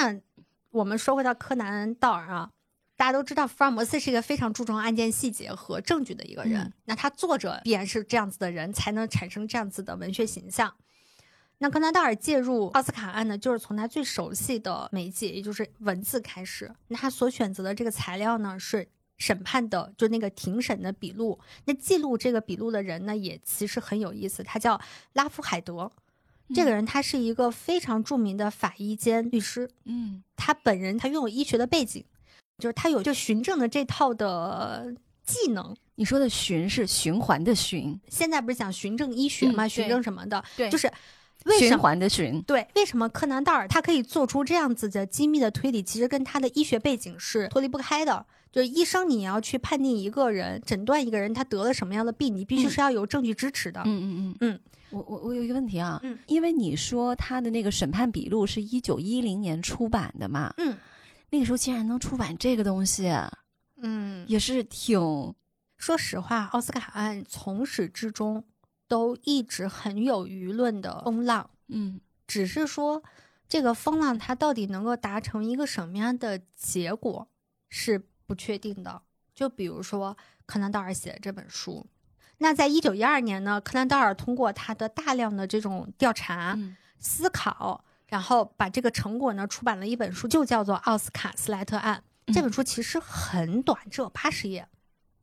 [0.00, 0.20] 那
[0.70, 2.50] 我们说回到柯南道尔啊，
[2.96, 10.72] 大家都知道福尔摩斯是一个非常注重案件细节和证据的一个人，嗯那他作者必然是这样子的人，才能产生这样子的文学形象。
[11.58, 16.72] 那柯南道尔介入奥斯卡案呢，就是从他最熟悉的媒介，也就是文字开始。
[16.86, 21.40] 那他所选择的这个材料呢，是审判的，就那个庭审的笔录。
[21.64, 24.80] 那记录这个笔录的人呢，也其实很有意思，他叫
[25.14, 25.90] 拉夫海德。
[26.54, 32.04] 这个人他是一个非常著名的法医兼律师，嗯他本人他拥有医学的背景，
[32.58, 35.76] 就是他有就循证的这套的技能。
[35.96, 40.90] 你说的循是循环的循，现在不是讲循证医学嘛，嗯循证什么的，对就是
[41.44, 42.40] 为什循环的循。
[42.42, 48.24] 对，为什么柯南道尔他可以做出这样子的精密的推理，其实跟他的医学背景是脱离不开的。
[48.50, 52.70] 就是医生，你要去判定一个人、诊断一个人他得了什么样的病，你必须嗯。
[52.70, 53.82] 是要有证据支持的。
[53.84, 54.36] 嗯嗯嗯。
[54.40, 56.18] 嗯，我我我有一个问题啊，嗯。
[56.26, 60.76] 因为你说他的那个审判笔录是一九一零年出版的嘛，嗯。
[61.30, 63.10] 那个时候竟然能出版这个东西，
[63.82, 64.98] 嗯，也是挺
[65.76, 68.42] 说实话，奥斯卡案从始至终
[68.88, 72.00] 都一直很有舆论的风浪，嗯。
[72.26, 73.02] 只是说
[73.48, 77.26] 这个风浪它到底能够达成一个什么样的结果
[77.70, 79.02] 是不确定的。
[79.34, 81.84] 就比如说柯南道尔写的这本书，
[82.38, 91.96] 那在一九一二年呢，柯南道尔通过他的大量的这种调查、嗯思考，然后把这个成果呢出版了一本书，就叫做《奥斯卡斯莱特案》。
[92.26, 94.68] 嗯这本书其实很短，只有八十页。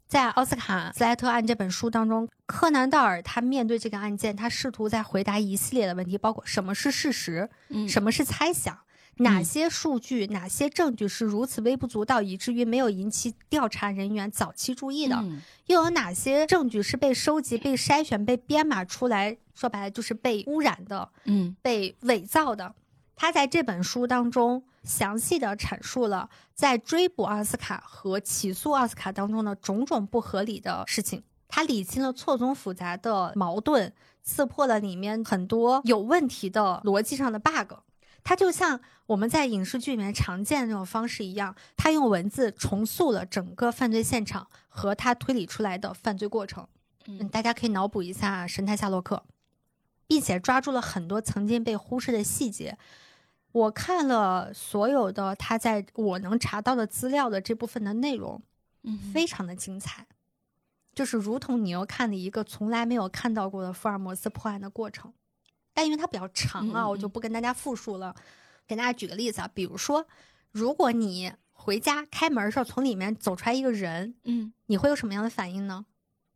[0.07, 8.79] 在《奥斯卡斯莱特案》这本书当中，柯南道尔他面对这个案件，他试图在回答一系列的问题，包括什么是事实，嗯什么是猜想，
[9.17, 22.75] 哪些数据、哪些证据是如此微不足道，以至于没有引起调查人员早期注意的，嗯又有哪些证据是被收集、被筛选、被编码出来，说白了就是被污染的、嗯被伪造的。
[23.15, 31.23] 他在这本书当中详细的阐述了在追捕奥斯卡和起诉奥斯卡当中的种种不合理的事情。
[31.47, 37.75] 他理清了错综复杂的矛盾，刺破了里面很多有问题的逻辑上的 bug。
[38.25, 46.67] 它就像我们在影视剧里面常见的那种方式一样，他用文字重塑了整个犯罪现场和他推理出来的犯罪过程。
[47.05, 49.23] 嗯，大家可以脑补一下《神探夏洛克》，
[50.07, 52.75] 并且抓住了很多曾经被忽视的细节。
[53.51, 58.41] 我看了所有的他在我能查到的资料的这部分的内容，
[58.81, 60.07] 嗯非常的精彩，
[60.95, 65.13] 就是如同你要看的一个从来没有看到过的福尔摩斯破案的过程。
[65.75, 68.15] 但因为它比较长啊，我就不跟大家复述了。
[68.65, 70.07] 给大家举个例子啊，比如说，
[70.51, 75.85] 如果你回家开门的时候从里面走出来一个人，嗯，你会有什么样的反应呢？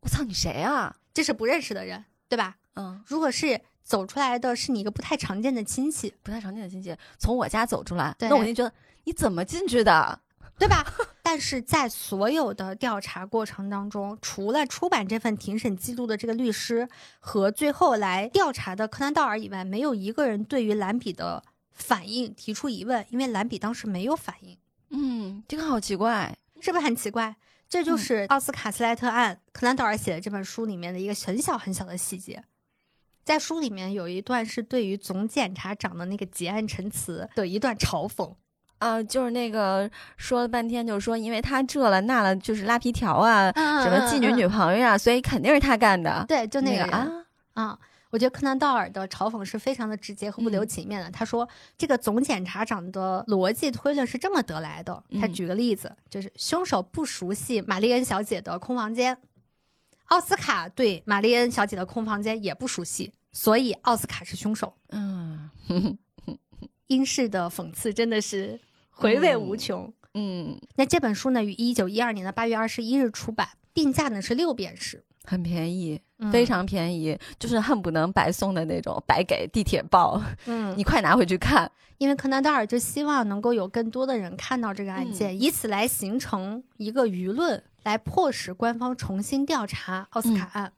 [0.02, 0.94] 我操，你谁啊？
[1.12, 2.56] 这是不认识的人，对吧？
[2.76, 8.72] 嗯，如果是走出来的是你一个不太常见的亲戚，不太常见的亲戚从我家走出来，那我就觉得
[9.04, 10.20] 你怎么进去的？
[10.60, 10.84] 对吧？
[11.24, 16.86] 但是在所有的调查过程当中，除了出版这份庭审记录的这个律师
[17.18, 21.42] 和最后来调查的柯南道尔以外，没有一个人对于兰比的
[21.72, 24.58] 反应提出疑问，因为兰比当时没有反应，
[24.90, 26.36] 嗯，这个好奇怪。
[26.60, 27.34] 是不是很奇怪？
[27.70, 32.44] 这就是奥斯卡斯莱特案，柯南道尔写的这本书里面的一个很小很小的细节。
[33.24, 38.34] 在书里面有一段是对于总检察长的那个结案陈词的一段嘲讽，
[38.80, 46.24] 啊，就是那个说了半天，就是说因为他这了那了，就是拉皮条啊，什么妓女女朋友呀、所以肯定是他干的。
[46.26, 47.08] 对，就那那个啊，
[47.52, 47.78] 啊，
[48.10, 51.10] 我觉得柯南道尔的嘲讽是非常的直接和不留嗯情面的。
[51.10, 55.04] 他说，这个总检察长的逻辑推论是这么得来的。
[55.20, 59.18] 他嗯举个例子，就是凶手不熟悉玛丽恩小姐的空房间，
[60.06, 64.74] 奥斯卡对玛丽恩小姐的空房间也不熟悉，所以奥斯卡是凶手。
[64.88, 65.50] 嗯
[66.88, 68.58] 英式的讽刺真的是
[69.00, 69.92] 回味无穷。
[70.14, 81.70] 嗯，那这本书呢，于一九一二年的八月二十一日出版，定价呢是六便士，很便宜，嗯非常便宜，就是恨不能白送的那种，白给地铁报，嗯 你快拿回去看。
[81.98, 90.72] 因为柯南道尔就希望能够有更多的人看到这个案嗯件，以此来形成一个舆论，来迫使官方重新调查奥斯卡嗯案。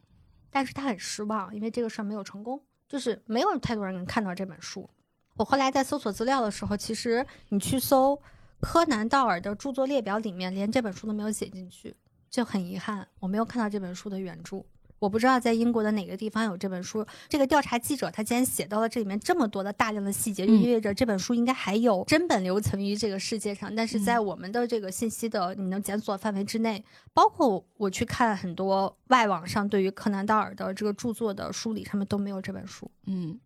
[0.50, 4.90] 但是他很失望，因为这个事儿没有成功，就是没有太多人能看到这本书。
[5.36, 8.20] 我后来在搜索资料的时候，其实你去搜
[8.60, 11.94] 柯南道尔的著作列表里面，连这本书都没有写进去，
[12.30, 14.62] 就很遗憾，我没有看到这本书的原著。
[14.98, 17.04] 我不知道在英国的哪个地方有这本书。
[17.28, 23.74] 这个调查记者他竟然写到了这里面这么多的大量的细节，就嗯意味着这本书应该还有真本留存于这个世界上。
[23.74, 32.88] 但是在嗯我们的这个信息的你能检索范围之内，包括我去看很多外网上对于柯南道尔的这个著作的梳理，上面都没有这本书。
[33.06, 33.40] 嗯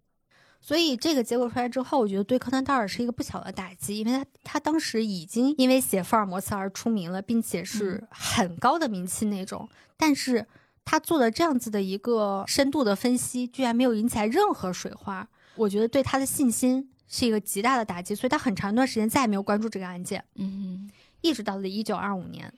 [0.66, 10.44] 所以这个结果出来之后，我觉得对柯南道尔是一个不小的打击，因为他他当时已经因为写福尔摩斯而出名了，并且是很高的名气那种，但是
[10.84, 22.52] 他做的这样子的一个深度的分析，居然没有引起来任何水花，我觉得对他的信心是一个极大的打击，所以他很长一段时间再也没有关注这个案件，嗯一直到了一九二五年。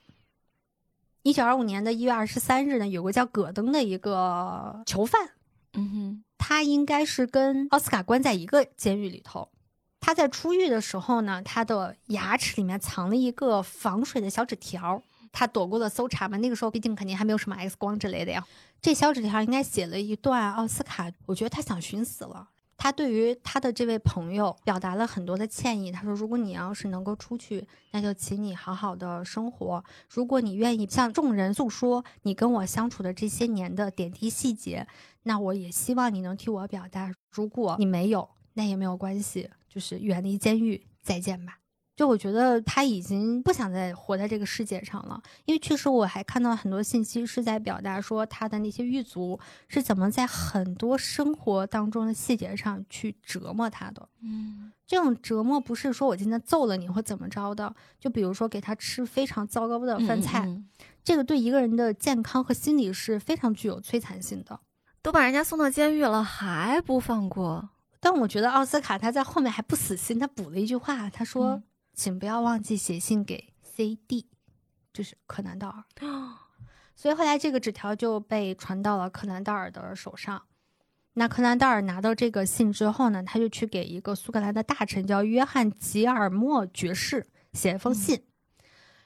[1.21, 5.29] 一九二五年的一月二十三日呢，有个叫葛登的一个囚犯，
[5.73, 9.49] 嗯哼他应该是跟奥斯卡关在一个监狱里头。
[9.99, 15.01] 他在出狱的时候呢，他的牙齿里面藏了一个防水的小纸条。
[15.31, 18.43] 他躲过了搜查嘛，那个时候毕竟肯定还没有什么 X 光之类的呀。
[18.81, 22.49] 这小纸条应该写了一段奥斯卡，我觉得他想寻死了。
[22.75, 25.91] 他对于他的这位朋友表达了很多的歉意。
[25.91, 29.83] 他说：“如果你要是能够出去，那就请你好好的生活。
[30.07, 34.87] 如果你愿意向众人诉说你跟我相处的这些年的点滴细节，
[35.23, 37.11] 那我也希望你能替我表达。
[37.31, 41.57] 如果你没有，那也没有关系，就是远离监狱，再见吧。
[41.95, 54.07] 就我觉得他已经不想再活在这个世界上了，因为确实我还看到很多信息是在表达说他的那些狱卒是怎么在很多生活当中的细节上去折磨他的。
[54.21, 60.69] 嗯这种折磨不是说我今天揍了你或怎么着的，就比如说给他吃非常糟糕的饭菜，嗯
[61.03, 64.57] 这个对一个人的健康和心理是非常具有摧残性的。
[65.01, 67.69] 都把人家送到监狱了，还不放过？
[67.99, 74.27] 但我觉得奥斯卡他在后面还不死心，他补了一句话，他说：“嗯请不要忘记写信给 C.D.，
[74.93, 75.83] 就是柯南道尔。
[76.95, 80.43] ”所以后来这个纸条就被传到了柯南道尔的手上。
[81.15, 88.23] 那柯南道尔拿到这个信之后呢，他就去给一个苏格兰的大臣叫约翰吉尔莫爵士写了封信。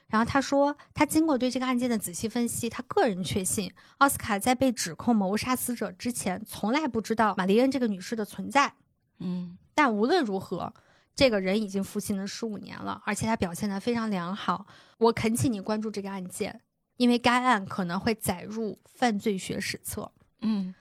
[0.08, 8.74] 然后他说，他经过对这个案件的仔细分析，他个人确信奥斯卡在被指控谋杀死者之前，从来不知道玛丽恩这个女士的存在。
[9.18, 10.72] 嗯但无论如何，
[11.16, 14.66] 这个人已经服刑了十五年了，而且他表现得非常良好。
[14.98, 16.60] 我恳请你关注这个案件，
[16.96, 20.12] 因为该案可能会载入犯罪学史册。
[20.42, 20.74] 嗯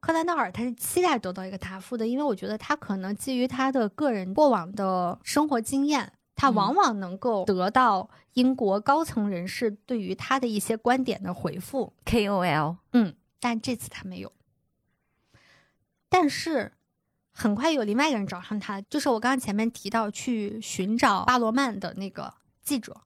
[0.00, 6.12] 柯南道尔他是期待得到一个答复的，因为我觉得他可能基于他的个人过往的生活经验，
[6.42, 11.92] 他嗯往往能够得到英国高层人士对于他的一些观点的回复。
[12.04, 14.32] KOL，嗯，但这次他没有。
[16.08, 16.72] 但是
[17.30, 22.34] 很快有另外一个人找上他，就是我刚刚前面提到去寻找巴罗曼的那个
[22.64, 23.00] 记者。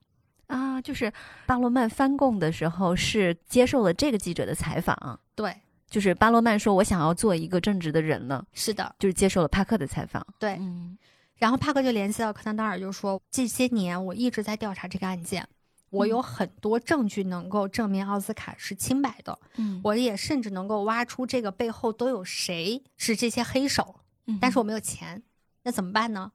[0.47, 1.13] 啊，就是
[1.45, 5.55] 巴罗曼翻供的时候是接受了这个记者的采访，对，
[5.91, 10.27] 就是巴罗曼说我想要做一个正直的人了，是的，就是接受了帕克的采访。
[10.39, 10.57] 对。
[10.59, 10.97] 嗯
[11.37, 15.47] 然后帕克就联系到柯南道尔，就说这些年我一直在调查这个案件，
[15.91, 19.81] 我有很多证据能够证明奥斯卡是清白的，嗯。
[19.85, 25.23] 我也甚至能够挖出这个背后都有谁是这些黑手，嗯但是我没有钱，
[25.63, 26.33] 那怎么办呢？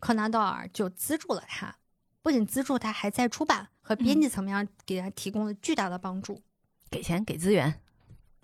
[0.00, 1.76] 柯南道尔就资助了他，
[2.22, 6.42] 不仅资助他，还在出版和编辑层面上给他提供了巨大的帮助。
[6.90, 7.80] 给钱给资源，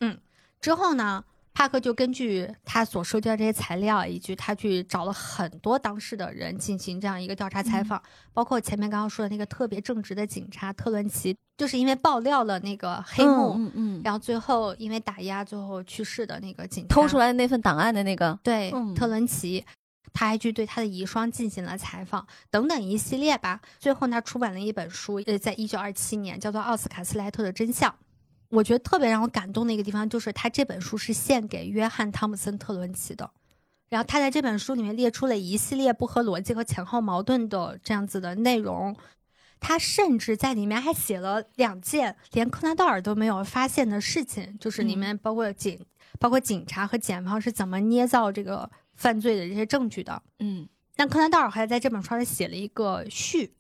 [0.00, 0.20] 嗯
[0.60, 1.24] 之后呢，
[1.54, 8.02] 帕克就根据他所收集的这些材料，以及他去找了很多当事的人进行这样一个调查采访，
[8.32, 19.64] 包括前面刚刚说的那个特别正直的警察特伦奇，就是因为爆料了那个黑幕，嗯嗯，然后最后因为打压最后去世的那个警察偷出来的那份档案的那个，对、嗯特伦奇。
[20.16, 23.60] 他还去对他的遗孀进行了采访，等等一系列吧。
[23.80, 27.90] 最后，他出版了一本书，呃，在一九二七年，叫做《奥斯卡斯莱特的真相》。
[28.54, 33.30] 我觉得特别让我感动的一个地方，就是他这本书是献给约翰·汤姆森·特伦奇的。
[33.88, 38.96] 然后他在这本书里面列出了一系列不合逻辑和前后矛盾的这样子的内容。
[39.60, 45.78] 他甚至在里面还写了两件连柯南道尔都没有发现的事情，就是里面包括警、
[46.18, 50.22] 包括警察和检方是怎么捏造这个犯罪的这些证据的。
[50.38, 53.54] 嗯但柯南道尔还在这本书上写了一个序，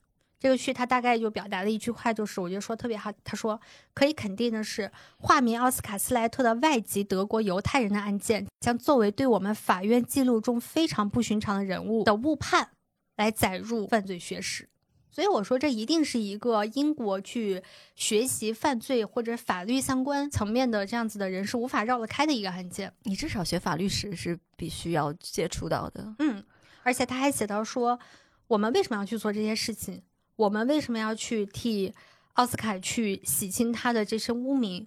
[0.44, 3.10] 这个序他大概就表达了一句话，就是我觉得说特别好。
[3.24, 3.58] 他说，
[3.94, 12.72] 可以肯定的是，化名奥斯卡斯莱特的外籍德国犹太人的案件，将作为对我们法院记录中非常不寻常的人物的误判，
[13.16, 14.68] 来载入犯罪学史。
[15.10, 17.62] 所以我说，这一定是一个英国去
[17.96, 22.92] 学习犯罪或者法律相关层面的这样子的人是无法绕得开的一个案件。
[23.04, 26.14] 你至少学法律史是必须要接触到的。
[26.18, 26.44] 嗯，
[26.82, 27.98] 而且他还写到说，
[28.46, 30.02] 我们为什么要去做这些事情？
[30.36, 31.94] 我们为什么要去替
[32.34, 34.86] 奥斯卡去洗清他的这身污名？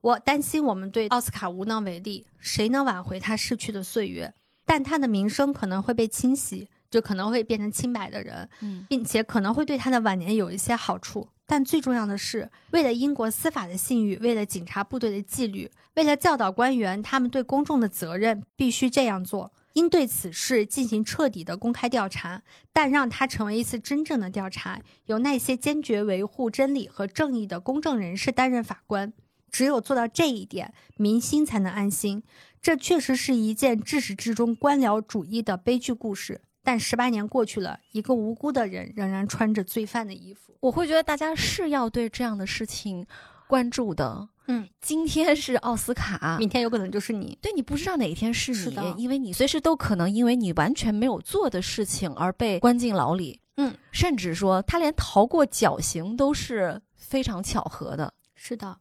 [0.00, 4.34] 我担心我们对奥斯卡无能为力，谁能挽回他逝去的岁月？
[4.64, 11.28] 但他的名声可能会被清洗，就可能会变成清白的人，嗯并且可能会对他的晚年有一些好处。
[11.46, 19.52] 但最重要的是，为了英国司法的信誉，为了警察部队的纪律，为了教导官员他们对公众的责任，必须这样做。
[19.74, 22.42] 应对此事进行彻底的公开调查，
[22.72, 29.12] 但让它成为一次真正的调查，由那些坚决维护真理和正义的公正人士担任法官。
[29.50, 32.22] 只有做到这一点，民心才能安心。
[32.60, 36.40] 这确实是一件至始至终官僚主义的悲剧故事。
[36.64, 40.54] 但十八年过去了，一个无辜的人仍然穿着罪犯的衣服。
[40.60, 43.04] 我会觉得大家是要对这样的事情
[43.52, 44.26] 关注的。
[44.46, 47.36] 嗯，今天是奥斯卡，明天有可能就是你。
[47.42, 53.38] 对你不知道哪一天是你，是的因为你随时都可能因为你完全没有做的事情而被关进牢里。
[53.58, 58.10] 嗯，甚至说他连逃过绞刑都是非常巧合的。
[58.34, 58.74] 是的，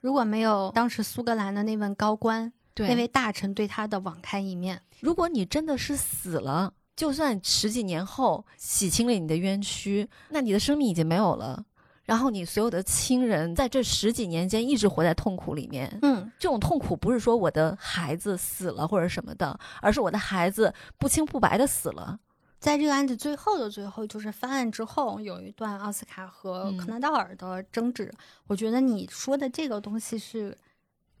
[0.00, 11.64] 如果没有当时苏格兰的那位高官、对那位大臣对他的网开一面，如果你真的是死了，就算十几年后洗清了你的冤屈，那你的生命已经没有了。
[12.06, 22.18] 然后你所有的亲人在这十几年间一直活在痛苦里面，嗯，这种痛苦不是说我的孩子死了或者什么的，而是我的孩子不清不白的死了。
[22.58, 28.10] 在这个案子最后的最后，就是翻案之后，有一段奥斯卡和嗯柯南道尔的争执。
[28.46, 30.56] 我觉得你说的这个东西是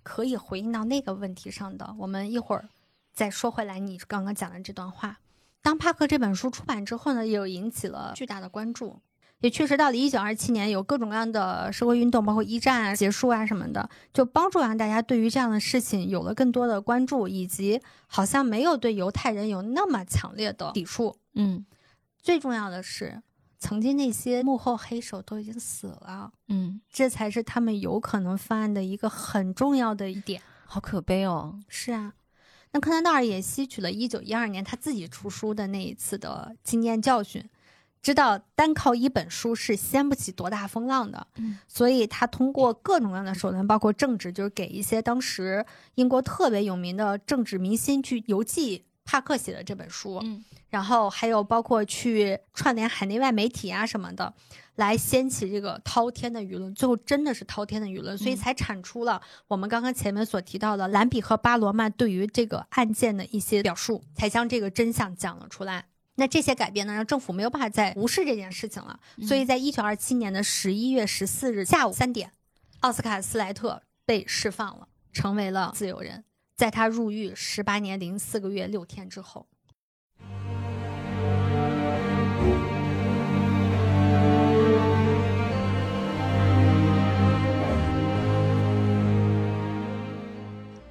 [0.02, 1.94] 可以回应到那个问题上的。
[1.98, 2.66] 我们一会儿
[3.12, 5.18] 再说回来，你刚刚讲的这段话。
[5.60, 9.00] 当帕克这本书出版之后呢，也有引起了巨大的关注。
[9.40, 21.16] 也确实，到了一九二七年，有各种各样的社会运动，包括一战啊、结束啊什么的，就帮助让大家对于这样的事情有了更多的关注，以及好像没有对犹太人有那么强烈的抵触。
[21.34, 21.66] 嗯
[22.22, 23.22] 最重要的是，
[23.58, 30.40] 曾经那些幕后黑手都已经死了，嗯，这才是他们有可能犯案的一个很重要的一点。
[30.64, 31.60] 好可悲哦。
[31.68, 32.14] 是啊，
[32.72, 37.48] 那柯南道尔也吸取了1912年他自己出书的那一次的经验教训，
[38.06, 54.32] 知道单靠一本书是掀不起多大风浪的，嗯所以他通过各种各样的手段，包括政治，就是给一些当时英国特别有名的政治明星去邮寄帕克写的这本书，嗯然后还有包括去串联海内外媒体啊什么的，
[54.76, 56.72] 来掀起这个滔天的舆论。
[56.76, 65.86] 最后真的是滔天的舆论，所以嗯才产出了我们刚刚前面所提到的兰比和巴罗曼对于这个案件的一些表述，才将这个真相讲了出来。
[66.18, 68.98] 那这些改变呢，让政府没有办法再无视这件事情了。
[69.22, 72.32] 所以在一九二七年的十一月十四日下午三点，
[72.80, 76.24] 奥斯卡·斯莱特被释放了，成为了自由人。
[76.56, 79.46] 在他入狱十八年零四个月六天之后。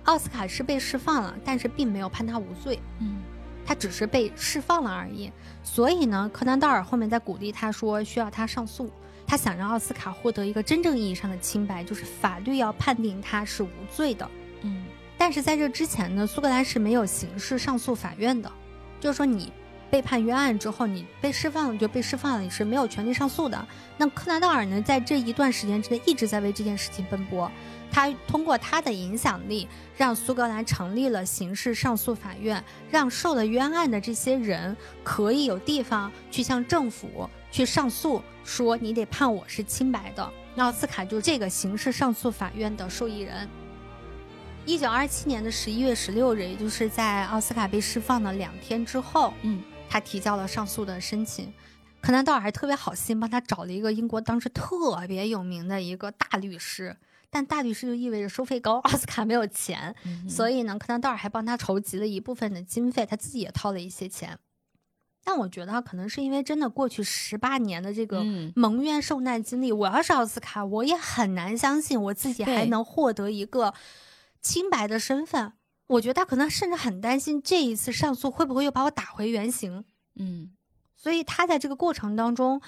[0.03, 3.23] 奥斯卡是被释放了，但是并没有判他无罪，嗯
[3.65, 5.31] 他只是被释放了而已。
[5.63, 8.89] 所以呢，柯南道尔后面在鼓励他说，需要他上诉，
[9.25, 14.29] 他想让奥斯卡获得一个真正意义上的清白，就是法律要判定他是无罪的。
[14.61, 14.85] 嗯
[15.17, 18.51] 但是在这之前呢，苏格兰是没有刑事上诉法院的，
[18.99, 19.51] 就是说你
[19.89, 23.65] 被判冤案之后，你被释放了就被释放了，你是没有权利上诉的。
[23.97, 27.49] 那柯南道尔呢，在这一段时间之内一直在为这件事情奔波，
[27.95, 40.29] 他通过他的影响力，让苏格兰成立了刑事上诉法院，让受了冤案的这些人可以有地方去向政府去上诉，说你得判我是清白的。
[40.55, 43.47] 那奥斯卡就是这个刑事上诉法院的受益人。
[44.65, 51.53] 一九二七年的十一月十六日，也就是在奥斯卡被释放的两天之后，嗯他提交了上诉的申请。
[52.01, 56.97] 柯南道尔还特别好心帮他找了一个英国当时特别有名的一个大律师，
[57.35, 64.39] 但大律师就意味着收费高，奥斯卡没有钱，嗯，所以呢，柯南道尔还帮他筹集了一部分的经费，他自己也掏了一些钱。
[65.21, 73.73] 但我觉得可能是因为真的过去十八年的这个嗯蒙冤受难经历，我要是奥斯卡，我也很难相信我自己还能获得一个
[74.41, 75.51] 清白的身份。
[75.87, 79.83] 我觉得他可能甚至很担心这一次上诉会不会又把我打回原形。
[80.15, 80.51] 嗯
[80.95, 82.61] 所以他在这个过程当中，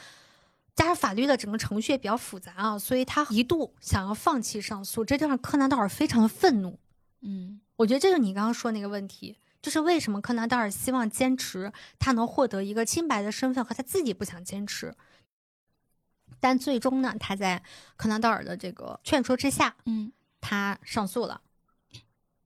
[0.77, 6.79] 加上法律的整个程序也比较复杂啊，所以他一度想要放弃上诉，这就让柯南道尔非常的愤怒。
[7.21, 14.93] 嗯我觉得这就是你刚刚说那个问题，就是为什么柯南道尔希望坚持他能获得一个清白的身份，和他自己不想坚持。
[16.39, 17.63] 但最终呢，他在
[17.95, 21.41] 柯南道尔的这个劝说之下，嗯他上诉了。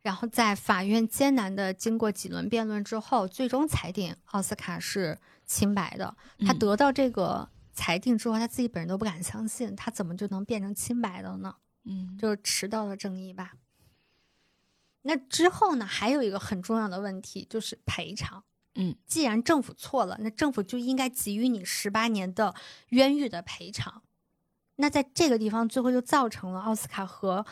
[0.02, 6.16] 然后在法院艰难的经过几轮辩论之后，最终裁定奥斯卡是清白的。
[6.40, 11.56] 他嗯得到这个裁定之后，他自己本人都不敢相信，他怎么就能变成清白的呢？
[11.84, 13.54] 嗯就是迟到的正义吧。
[15.02, 18.44] 那之后呢，还有一个很重要的问题就是赔偿。
[18.76, 22.54] 嗯，既然政府错了，那政府就应该给予你十八年的
[22.90, 24.04] 冤狱的赔偿。
[24.76, 27.46] 那在这个地方，最后就造成了奥斯卡和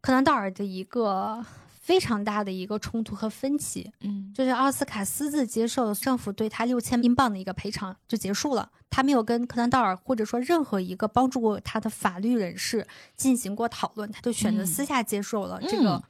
[0.00, 1.44] 柯南道尔的一个
[1.90, 3.90] 非常大的一个冲突和分歧。
[4.02, 12.86] 嗯就是奥斯卡私自接受政府对他六千英镑的一个赔偿就结束了，他没有跟柯南道尔或者说任何一个帮助过他的法律人士
[13.16, 15.94] 进行过讨论，他就选择嗯私下接受了这个。
[15.94, 16.02] 嗯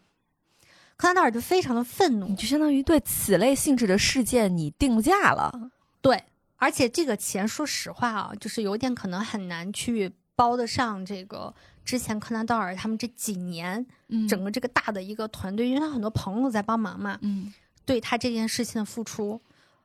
[1.00, 5.70] 柯南道尔就非常的愤怒你，就相当于对此类性质的事件你定价了。
[6.02, 6.24] 对，
[6.56, 11.54] 而且这个钱说实话啊，就是有点可能很难去包得上这个
[11.84, 17.52] 之前柯南道尔他们这几年嗯整个这个大的一个团队，因为他很多朋友在帮忙嘛，嗯
[17.84, 19.40] 对他这件事情的付出。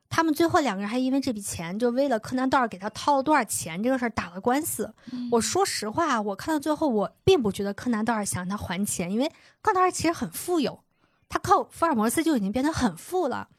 [0.08, 4.94] 他们最后两个人还因为这笔钱，就为了柯南道尔给他掏了多少钱这个事儿打了官司。
[5.12, 9.28] 嗯我说实话，我看到最后，我并不觉得柯南道尔想让他还钱，因为
[9.62, 10.80] 柯南道尔其实很富有，
[11.28, 13.50] 他靠福尔摩斯就已经变得很富了。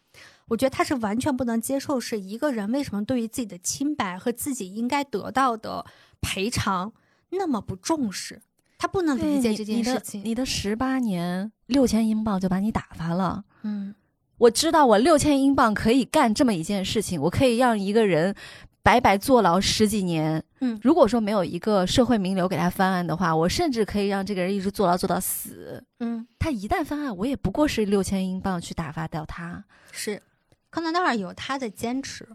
[0.48, 5.84] 我觉得他是完全不能接受，是一个人为什么对于自己的清白和自己应该得到的
[6.20, 6.92] 赔偿
[7.30, 8.40] 那么不重视，
[8.78, 10.22] 他不能理解这件事情。
[10.24, 13.44] 你的十八年六千英镑就把你打发了。
[13.62, 13.94] 嗯，
[14.38, 18.34] 我知道我六千英镑可以干这么一件事情，我可以让一个人
[18.82, 20.42] 白白坐牢十几年。
[20.60, 25.84] 嗯如果说没有一个社会名流给他翻案的话，我甚至可以让这个人一直坐牢坐到死。
[25.98, 29.64] 嗯，他一旦翻案，我也不过是六千英镑去打发掉他。
[29.90, 30.22] 是，
[30.70, 32.26] 康纳道尔有他的坚持，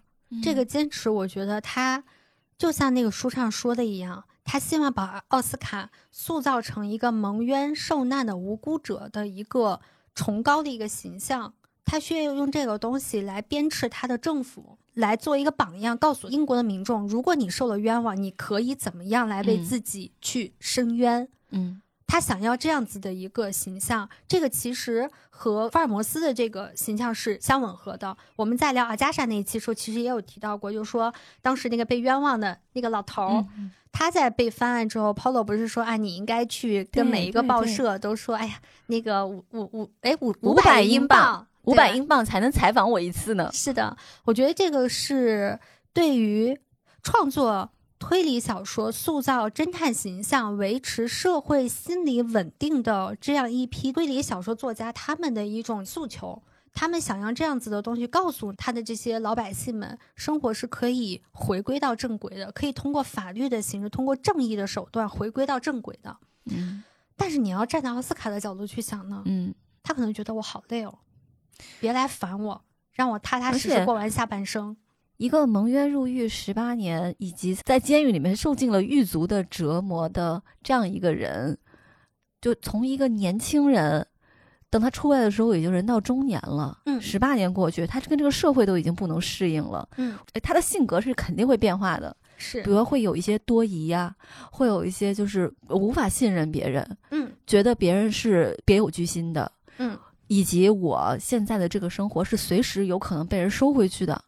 [0.43, 2.03] 这嗯个坚持，我觉得他
[2.57, 9.79] 就像那个书上说的一样，他希望把奥斯卡塑造成一个蒙冤受难的无辜者的一个
[10.13, 11.53] 崇高的一个形象。
[11.83, 21.27] 他需要用这个东西来鞭笞他的政府，来做一个榜样，告诉英国的民众，如果你受了冤枉，你可以怎么样来为嗯自己去伸冤。
[21.49, 21.81] 嗯
[22.11, 28.17] 他想要这样子的一个形象，这个其实和福尔摩斯的这个形象是相吻合的。
[28.35, 43.49] 我们在聊阿加莎那一期时候，其实也有提到过，就是说当时那个被冤枉的那个老头儿，嗯他在被翻案之后，Polo 不是说啊，你应该去跟每一个报社都说，哎呀，那个五五五，哎五500百英镑五百英镑才能采访我一次呢。
[43.53, 43.95] 是的，
[44.25, 45.57] 我觉得这个是
[45.93, 46.59] 对于
[47.03, 56.41] 创作推理小说、塑造侦探形象、维持社会心理稳定的这样一批推理小说作家他们的一种诉求。
[56.73, 66.17] 他们想要这样子的东西告诉他的这些老百姓们，生活是可以回归到正轨的，可以通过法律的形式，通过正义的手段回归到正轨的。
[66.45, 66.83] 嗯
[67.15, 70.97] 但是你要站在奥斯卡的角度去想呢，嗯，他可能觉得我好累哦，
[71.79, 74.75] 别来烦我，让我踏踏实实过完下半生。
[75.21, 81.55] 一个蒙冤入狱十八年，以及在监狱里面受尽了狱卒的折磨的这样一个人，
[82.41, 84.03] 就从一个年轻人，
[84.71, 86.99] 等他出来的时候已经人到中年了，嗯。
[86.99, 92.63] 十八年过去，他跟这个社会都已经不能适应了，嗯，哎他的性格是肯定会变化的，是。
[92.63, 94.15] 比，如会有一些多疑呀、
[94.51, 99.95] 会有一些就是无法信任别人，嗯觉得别人是别有居心的，嗯。
[100.25, 104.19] 以及我现在的这个生活是随时有可能被人收回去的。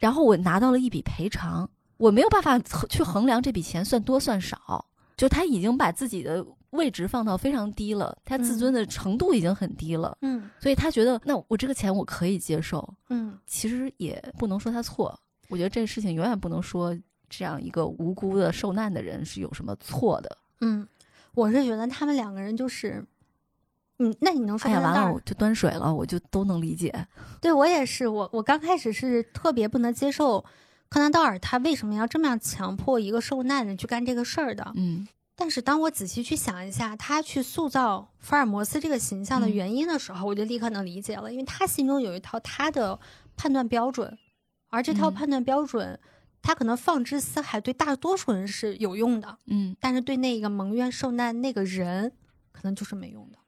[0.00, 4.84] 然后我拿到了一笔赔偿，我没有办法去衡量这笔钱算多算少，
[5.16, 15.16] 就他已经把自己的位置放到非常低了，他自尊的程度已经很低了，嗯所以他觉得那我这个钱我可以接受，嗯其实也不能说他错。
[15.48, 16.96] 我觉得这个事情永远不能说
[17.28, 20.38] 这样一个无辜的受难的人是有什么错的。
[20.60, 20.86] 嗯，
[21.34, 23.04] 我是觉得他们两个人就是，
[24.00, 27.06] 嗯，那你能说完了我就端水了，我就都能理解。
[27.40, 30.44] 对我也是，我我刚开始是特别不能接受
[30.88, 34.72] 柯南道尔他为什么要这么样强迫一个受难人去干这个事儿的。
[34.74, 42.98] 嗯但是当我仔细去想一下，他去塑造福尔摩斯这个形象的嗯原因的时候，我就立刻能理解了，因为他心中有一套他的
[43.38, 44.18] 判断标准，
[44.68, 45.98] 而这套嗯判断标准，
[46.42, 52.12] 他可能放之四海，对大多数人是有用的，嗯但是对那个蒙冤受难那个人，
[52.52, 53.38] 可能就是没用的。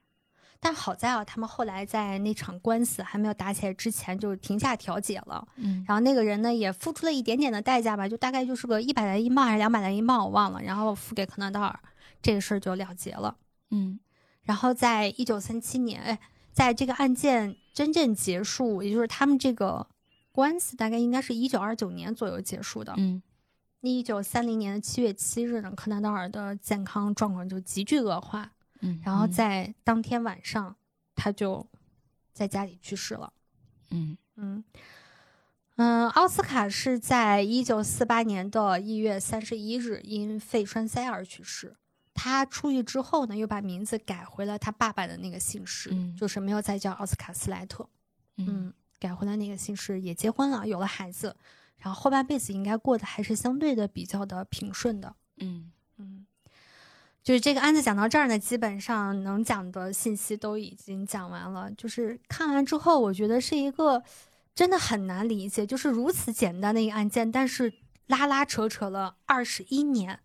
[0.65, 11.77] 但好在啊，他们后来在那场官司还没有打起来之前就停下调解了，嗯然后那个人呢也付出了一点点的代价吧，就大概就是个一百来英镑还是两百来英镑，我忘了，然后付给柯南道尔，
[12.23, 13.37] 这个事儿就了结了。
[13.73, 13.99] 嗯
[14.43, 16.17] 然后在一九三七年，哎，
[16.53, 19.85] 在这个案件真正结束，也就是他们这个
[20.31, 22.95] 官司大概应该是一九二九年左右结束的。
[22.99, 23.21] 嗯
[23.81, 28.53] 一九三零年的七月七日呢，柯南道尔的健康状况就急剧恶化，
[28.83, 30.77] 嗯，然后在当天晚上
[31.17, 31.67] 他就
[32.33, 33.33] 在家里去世了。
[33.91, 34.63] 嗯嗯
[35.77, 41.75] 嗯，奥斯卡是在一九四八年的一月三十一日因肺栓塞而去世。
[42.15, 47.89] 他出狱之后呢，又把名字改回了他爸爸的那个姓氏，嗯就是没有再叫奥斯卡斯莱特。
[48.37, 51.35] 嗯，改回了那个姓氏，也结婚了，有了孩子，
[51.79, 55.09] 然后后半辈子应该过得还是相对的比较的平顺的。
[55.09, 55.73] 嗯嗯，
[57.23, 61.71] 就是这个案子讲到这儿呢，基本上能讲的信息都已经讲完了。
[61.73, 64.03] 就是看完之后，我觉得是一个
[64.55, 67.73] 真的很难理解，就是如此简单的一个案件，但是
[68.07, 70.19] 拉拉扯扯了二十一年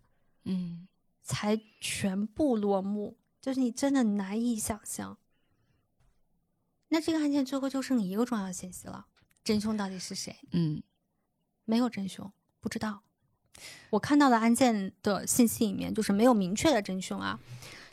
[0.44, 0.88] 嗯
[1.22, 5.18] 才全部落幕，就是你真的难以想象。
[6.88, 9.06] 那这个案件最后就剩一个重要信息了：
[9.44, 10.36] 真凶到底是谁？
[10.50, 10.82] 嗯
[11.64, 13.02] 没有真凶，不知道。
[13.90, 17.38] 我看到的案件的信息里面，就是没有明确的真凶啊，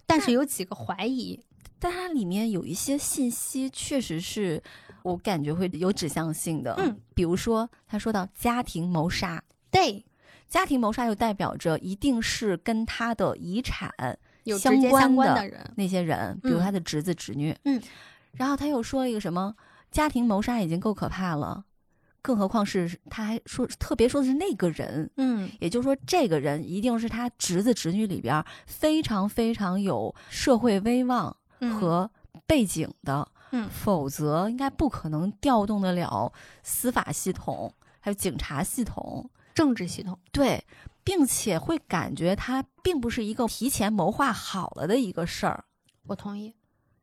[0.06, 1.40] 但是有几个怀疑。
[1.78, 4.64] 但它里面有一些信息，确实是
[5.04, 6.74] 我感觉会有指向性的。
[6.78, 10.04] 嗯，比如说他说到家庭谋杀，对，
[10.48, 13.92] 家庭谋杀又代表着一定是跟他的遗产
[14.46, 15.72] 有直相关接相关的的人。
[15.76, 17.56] 那些人，比如嗯他的侄子侄女。
[17.66, 17.80] 嗯，
[18.32, 19.54] 然后他又说一个什么
[19.92, 21.66] 家庭谋杀已经够可怕了，
[22.26, 32.10] 更何况是他还说特别说的是那个人，嗯也就是说，这个人一定是他侄子侄女里边非常非常有社会威望嗯和
[32.48, 39.30] 背景的，嗯否则应该不可能调动得了司法系统还有警察系统。
[39.54, 40.18] 政治系统。
[40.32, 40.66] 对，
[41.04, 45.64] 并且会感觉他并不是一个提前谋划好了的一个事儿。
[46.08, 46.56] 我同意。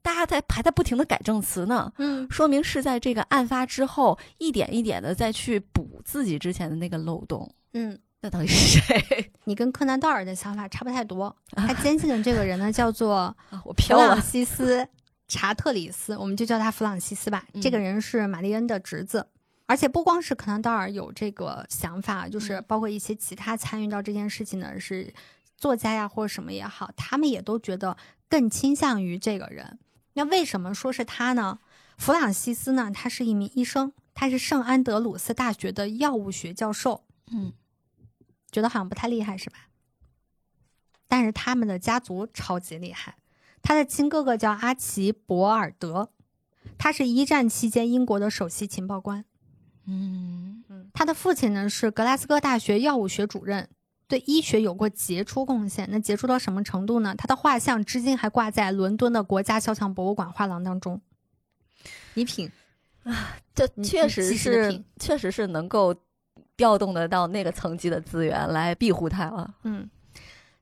[0.03, 7.49] 大家在还在不停的改正词呢，嗯说明是在这个案发之后一点一点的再去补自己之前的那个漏洞。
[7.75, 9.31] 嗯，那到底是谁？
[9.45, 11.35] 你跟柯南道尔的想法差不太多。
[11.53, 14.21] 他坚信的这个人呢，叫做 弗飘朗。
[14.21, 14.83] 西斯·
[15.29, 17.45] 查特里斯，我们就叫他弗朗西斯吧。
[17.55, 19.27] 嗯这个人是玛丽恩的侄子，
[19.67, 25.15] 而且不光是柯南道尔有这个想法，就是嗯包括一些其他参与到这件事情的是
[25.57, 27.97] 作家呀或者什么也好，他们也都觉得
[28.29, 29.79] 更倾向于这个人。
[30.15, 31.59] 那为什么说是他呢？
[31.97, 37.05] 弗朗西斯呢，他是一名医生，他是圣安德鲁斯大学的药物学教授。
[37.31, 37.53] 嗯
[38.51, 39.69] 觉得好像不太厉害是吧？
[41.09, 43.17] 但是他们的家族超级厉害，
[43.63, 46.11] 他的亲哥哥叫阿奇博尔德，
[46.77, 49.25] 他是一战期间英国的首席情报官。
[49.87, 53.69] 嗯嗯，他的父亲呢是格拉斯哥大学药物学主任，
[54.13, 55.89] 对医学有过杰出贡献。
[55.91, 57.15] 那杰出到什么程度呢？
[57.17, 61.01] 他的画像至今还挂在伦敦的国家肖像博物馆画廊当中。
[62.13, 62.53] 你品
[63.05, 65.97] 啊，这确实是，确实是能够
[66.59, 69.55] 调动得到那个层级的资源来庇护他了。
[69.63, 69.89] 嗯，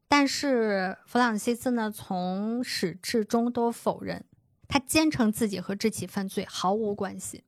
[0.07, 4.25] 但是弗朗西斯呢，从始至终都否认，
[4.69, 7.43] 他坚称自己和这起犯罪毫无关系。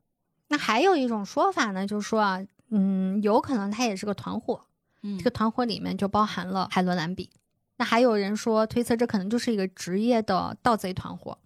[0.48, 4.66] 那还有一种说法呢，就是说啊，嗯，有可能他也是个团伙，
[5.02, 7.30] 嗯这个团伙里面就包含了海伦·兰比。
[7.76, 11.36] 那还有人说推测这可能就是一个职业的盗贼团伙，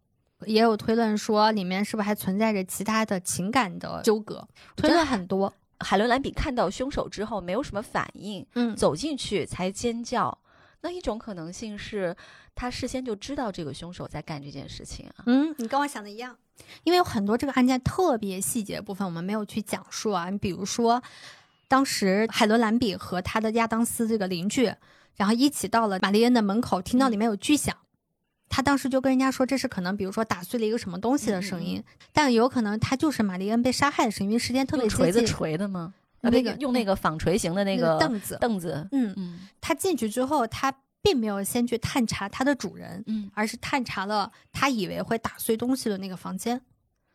[0.44, 5.52] 也有推论说里面是不是还存在着其他的情感的纠葛，推论很多。
[5.80, 10.36] 海伦·兰比看到凶手之后没有什么反应，嗯，走进去才尖叫。
[10.80, 12.16] 那一种可能性是
[12.54, 15.24] 他事先就知道这个凶手在干这件事情啊。
[15.26, 16.36] 嗯，你跟我想的一样，
[16.84, 20.30] 因为有很多这个案件特别细节的部分我们没有去讲述啊。
[20.30, 21.02] 你比如说，
[21.68, 24.72] 当时海伦·兰比和他的亚当斯这个邻居，
[25.16, 27.76] 然后一起到了玛丽恩的门口，听到里面有巨响。
[28.48, 35.26] 他当时就跟人家说，这是可能，比如说打碎了一个什么东西的声音，但有可能他就是玛丽恩被杀害的声音，因为时间特别接近锤子。
[35.26, 35.92] 锤的吗？
[36.22, 38.86] 啊，那个用那个纺锤形的那那个凳子，凳子。
[38.92, 46.62] 嗯，嗯他进去之后，他并没有先去探查他的主人，嗯而是探查了他以为会打碎东西的那个房间。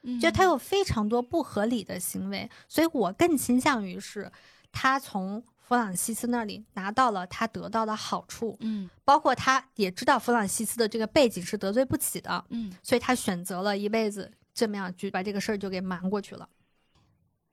[0.03, 4.31] 嗯，就他有非常多不合理的行为，所以我更倾向于是
[4.71, 8.89] 他从弗朗西斯那里拿到了他得到的好处，嗯。
[9.05, 12.71] 包括他也知道弗朗西斯的这个背景是得罪不起的，嗯。
[12.83, 16.49] 所以他选择了一辈子这么样去把这个事儿就给瞒过去了。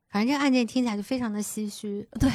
[0.08, 2.30] 反正这个案件听起来就非常的唏嘘，对，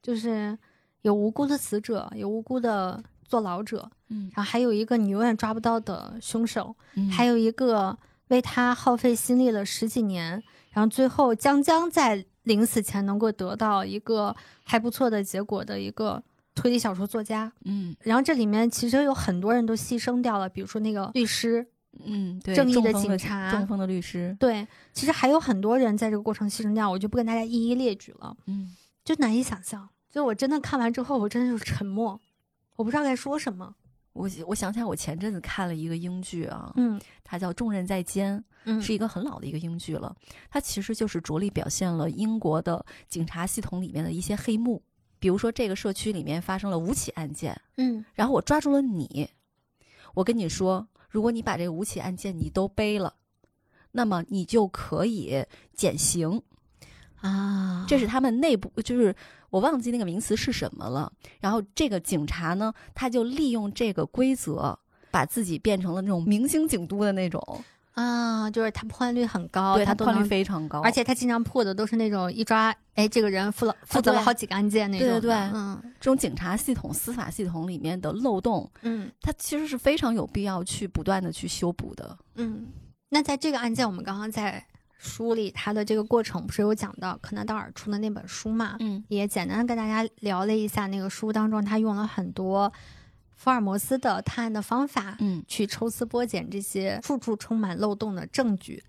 [0.00, 0.56] 就是
[1.02, 4.30] 有无辜的死者，有无辜的坐牢者，嗯。
[4.34, 7.10] 然后还有一个你永远抓不到的凶手，嗯。
[7.10, 16.22] 还有一个为他耗费心力了十几年，然后最后将将在临死前能够得到一个还不错的结果的一个
[16.54, 17.52] 推理小说作家。
[17.64, 21.66] 嗯然后这里面其实有很多人都牺牲掉了，比如说那个律师，
[22.04, 24.36] 嗯，对，正义的警察中风的律师。
[24.38, 29.88] 对，其实还有很多人在这个过程牺牲掉，我就不跟大家一一列举了，嗯就难以想象。
[30.10, 32.20] 就我真的看完之后，我真的就是沉默，
[32.76, 33.74] 我不知道该说什么。
[34.14, 40.14] 我我想起来，我前阵子看了一个英剧啊，嗯它叫《重任在肩》，嗯，是一个很老的一个英剧了。
[40.48, 44.80] 它其实就是着力表现了英国的警察系统里面的一些黑幕，
[45.18, 49.28] 比如说这个社区里面发生了五起案件，嗯然后我抓住了你，
[50.14, 53.14] 我跟你说，如果你把这五起案件你都背了，
[53.90, 55.44] 那么你就可以
[55.74, 56.40] 减刑。
[57.20, 59.16] 啊，这是他们内部，就是
[59.54, 61.12] 我忘记那个名词是什么了。
[61.40, 64.76] 然后这个警察呢，他就利用这个规则，
[65.12, 67.40] 把自己变成了那种明星警督的那种，
[67.92, 75.06] 啊，就是他破案率很高，对他破案率非常高，而且他经常破的都是那种一抓，哎，这个人负了负责了好几个案件那种。
[75.06, 82.18] 对对对嗯这种警察系统、司法系统里面的漏洞，嗯它其实是非常有必要去不断的去修补的。
[82.34, 82.66] 嗯。
[83.08, 84.66] 那在这个案件，我们刚刚在
[85.04, 88.76] 梳理他的这个过程，不是有讲到柯南道尔出的那本书嘛？
[88.80, 92.72] 嗯也简单地跟大家聊了一下那个书当中，他用了很多
[93.34, 98.82] 福尔摩斯的探案的方法，嗯去抽丝剥茧这些处处充满漏洞的证据。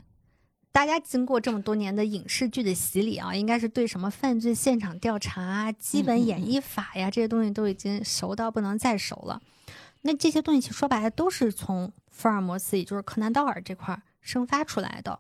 [0.72, 9.42] 大家经过这么多年的影视剧的洗礼啊，应该是对什么犯罪现场调查啊、基本演绎法呀、这些东西都已经熟到不能再熟了。
[10.02, 15.20] 那这些东西说白了都是从福尔摩斯，也就是柯南道尔这块儿生发出来的。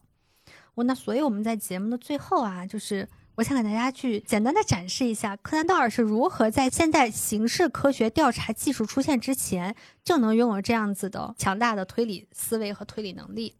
[0.75, 13.55] 我那所以我们在节目的最后啊，就是我想给大家去简单的展示一下柯南道尔是如何在现代刑事科学调查技术出现之前，就能拥有这样子的强大的推理思维和推理能力，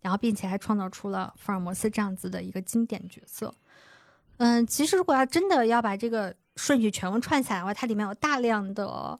[0.00, 3.54] 然后并且还创造出了福尔摩斯这样子的一个经典角色。
[4.38, 9.18] 嗯，其实如果要真的要把这个顺序全部串下来的话，它里面有大量的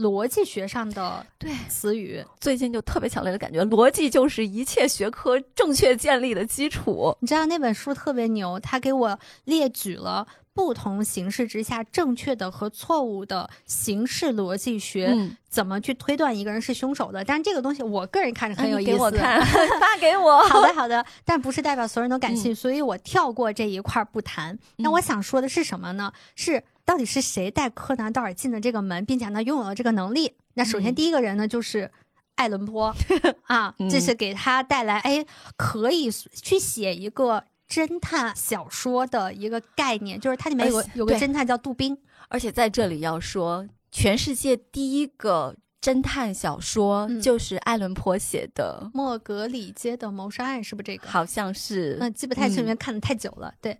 [0.00, 2.24] 逻辑学上的对，词语。
[2.40, 7.16] 最近就特别强烈的感觉，逻辑就是一切学科正确建立的基础。
[7.20, 17.24] 你知道那本书特别牛，他给我列举了不同形式之下正确的和错误的形式逻辑学，嗯，怎么去推断一个人是凶手的。
[17.24, 18.90] 但是这个东西我个人看着很有意思。
[18.92, 19.40] 给我看，
[19.80, 20.42] 发给我。
[20.48, 24.58] 好的， 好的，但不是代表所有人都感兴趣，嗯所以我跳过这一块儿不谈。
[24.76, 26.12] 那嗯我想说的是什么呢？
[26.34, 30.32] 是到底是谁带柯南道尔进的这个门，并且呢拥有了这个能力？
[30.54, 31.88] 那首先嗯第一个人呢就是
[32.34, 32.92] 爱伦坡
[33.46, 35.24] 啊，嗯这是给他带来哎
[35.56, 37.44] 可以去写一个。
[37.70, 51.08] 侦探小说的一个概念，就是它里面有有个侦探叫杜宾，而且在这里要说，全世界第一个侦探小说，嗯就是爱伦坡写的，莫格里街的谋杀案是不是这个？
[51.08, 51.96] 好像是。
[52.00, 53.54] 嗯，记不太清，嗯因为看的太久了。
[53.60, 53.78] 对，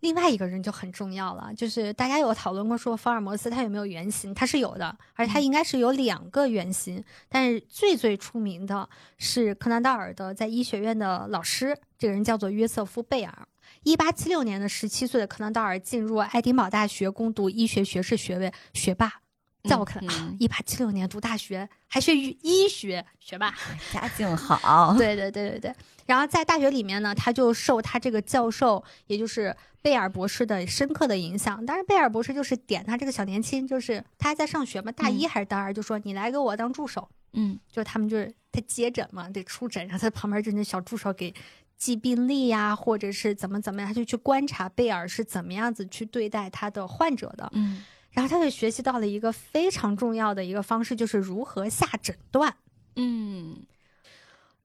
[0.00, 13.48] 另外一个人就很重要了，就是大家有讨论过说福尔摩斯他有没有原型，他是有的，而且他嗯应该是有两个原型，但是最最出名的是柯南道尔的在医学院的老师，这个人叫做约瑟夫贝尔。
[13.82, 19.20] 一八七六年的十七岁的柯南道尔进入爱丁堡大学攻读医学学士学位，学霸。
[19.64, 23.54] 在我看来一八七六年读大学还学医医学，学霸。
[23.92, 25.74] 家境好，对对对对对。
[26.06, 31.64] 然后在大学里面呢，他就受他这个教授，也就是贝尔博士的深刻的影响。
[31.66, 37.08] 当然，贝尔博士就是点他这个小年轻，就是他还在上学嘛，大一还是大二，就说你来给我当助手。
[37.34, 41.34] 嗯就他们就是他接诊嘛，得出诊，然后他旁边就那小助手给
[41.76, 47.50] 记病历呀，或者是怎么怎么样，他就去观察贝尔是怎么样子去对待他的患者的。
[47.52, 52.56] 嗯然后他就学习到了一个非常重要的一个方式，就是如何下诊断。
[52.96, 53.66] 嗯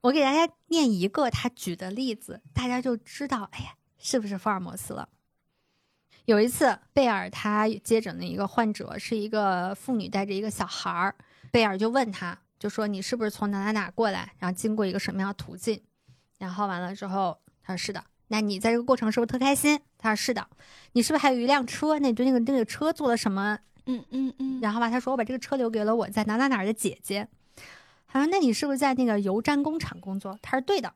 [0.01, 5.07] 我给大家念一个他举的例子，大家就知道，哎呀，是不是福尔摩斯了？
[6.25, 11.15] 有一次，贝尔他接诊的一个患者是一个妇女带着一个小孩儿，
[11.51, 15.81] 贝尔就问他，就说你是不是从哪哪哪过来，然后经过一个什么样的途径？
[16.37, 18.03] 然后完了之后，他说是的。
[18.29, 19.79] 那你在这个过程是不是特开心？
[19.97, 20.47] 他说是的。
[20.93, 21.99] 你是不是还有一辆车？
[21.99, 23.59] 那你对那个那个车做了什么？
[23.85, 27.27] 嗯嗯嗯，然后吧，他说我把这个车留给了我在哪哪哪儿的姐姐。
[28.07, 30.37] 他说那你是不是在那个油毡工厂工作？
[30.41, 30.93] 他说对的。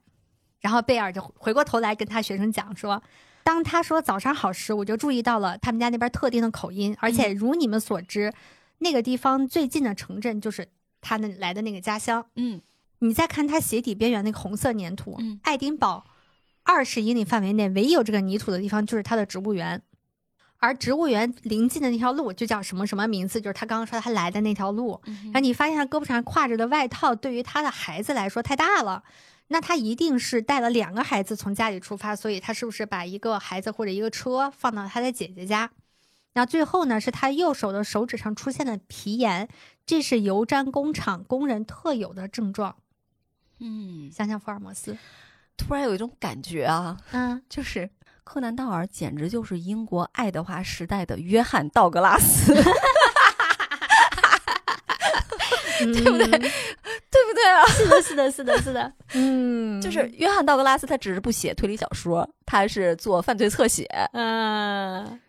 [0.62, 3.04] 然后贝尔就回过头来跟他学生讲说，
[3.44, 8.34] 当他说早上好时，我就注意到了他们家那边特定的口音，而且如你们所知，
[8.80, 10.68] 那个地方最近的城镇就是
[11.02, 12.26] 他那来的那个家乡。
[12.36, 12.62] 嗯
[13.00, 16.04] 你再看他鞋底边缘那个红色粘土，嗯爱丁堡
[16.68, 19.82] 二十英里范围内唯一有这个泥土的地方就是他的植物园，
[20.58, 25.00] 而植物园临近的那条路就叫什么什么名字，就是他刚刚说他来的那条路。
[25.06, 29.02] 嗯然后你发现他胳膊上挎着的外套对于他的孩子来说太大了，
[29.48, 35.72] 那他一定是带了两个孩子从家里出发，所以他是不是把一个孩子或者一个车放到他的姐姐家？
[36.34, 39.48] 那最后呢，是他右手的手指上出现了皮炎，
[39.86, 42.76] 这是油毡工厂工人特有的症状。
[43.60, 44.96] 嗯，想想福尔摩斯，
[45.58, 47.90] 突然有一种感觉啊，嗯，就是
[48.24, 52.54] 柯南道尔简直就是英国爱德华时代的约翰道格拉斯，
[55.80, 56.28] 对不对？
[56.28, 57.66] 对不对啊？
[57.68, 65.20] 是的，是的，是的，是的， 嗯，就是约翰道格拉斯，他只是不写推理小说，他是做犯罪侧写，嗯，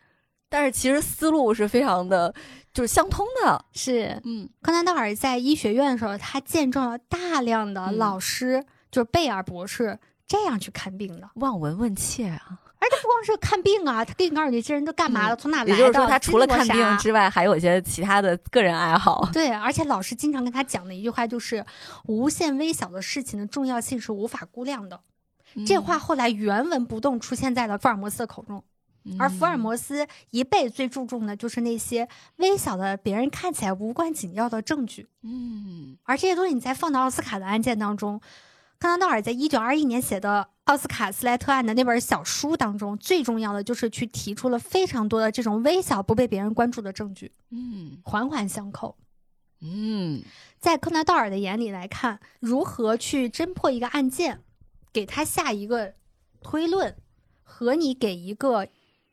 [0.49, 2.35] 但是其实思路是非常的，
[2.73, 3.65] 就是相通的。
[3.73, 4.21] 是。
[4.25, 4.49] 嗯。
[4.63, 7.97] 柯南道尔在医学院的时候，他见证了大量的嗯。
[7.99, 9.99] 老师，就是贝尔博士
[10.29, 11.29] 这样去看病的。
[11.37, 19.29] 望闻问切啊，而且不光是看病啊，他给你告诉你这人都干嘛了，从哪来的，嗯也就是说，他除了看病之外，还有一些其他的个人爱好。
[19.33, 21.65] 对，而且老师经常跟他讲的一句话就是，
[22.05, 25.01] 无限微小的事情的重要性是无法估量的。
[25.67, 28.63] 这话后来原文不动出现在了福尔摩斯的口中，
[29.05, 32.07] 嗯，而福尔摩斯一辈最注重的就是那些
[32.37, 35.09] 微小的、别人看起来无关紧要的证据。
[35.23, 38.21] 嗯而这些东西你再放到奥斯卡的案件当中，
[38.79, 48.97] 柯南道尔在一九二一年写的《奥斯卡斯莱特案》的那本小书当中，最重要的就是去提出了非常多的这种微小不被别人关注的证据，嗯环环相扣。
[49.61, 50.23] 嗯
[50.61, 54.45] 在柯南道尔的眼里来看，如何去侦破一个案件，
[54.93, 55.95] 给他下一个
[56.41, 56.97] 推论，
[57.43, 58.69] 和你给一个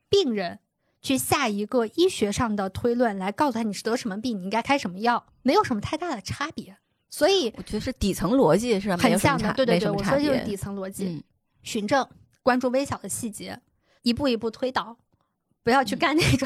[0.07, 0.59] 病人
[1.01, 6.78] 去下一个医学上的推论，来告诉他你是得什么病，你应该开什么药，没有什么太大的差别。
[7.18, 11.24] 所以我觉得是底层逻辑是很像的，对对对，我说的就是底层逻辑，嗯
[11.63, 12.05] 循证，
[12.43, 13.57] 关注微小的细节，
[14.01, 14.97] 一步一步推导，
[15.63, 16.45] 不要去嗯干那种、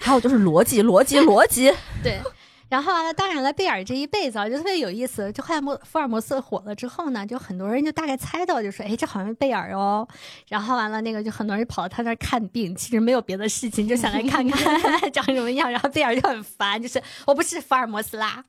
[0.00, 1.74] 还有就是逻辑，逻辑，逻辑。
[2.04, 2.20] 对。
[2.68, 5.32] 然后完了，当然了，贝尔这一辈子啊，就特别有意思。
[5.32, 10.06] 就后来摩福尔摩斯火了之后呢，就很多人就大概猜到，就说，哎，这好像是贝尔哦。
[10.48, 14.80] 然后完了，那个就很多人跑到他那儿看病，其实没有别的事情，就想来看看
[15.10, 15.68] 长什么样。
[15.68, 18.44] 然后贝尔就很烦，就是我不是福尔摩斯啦。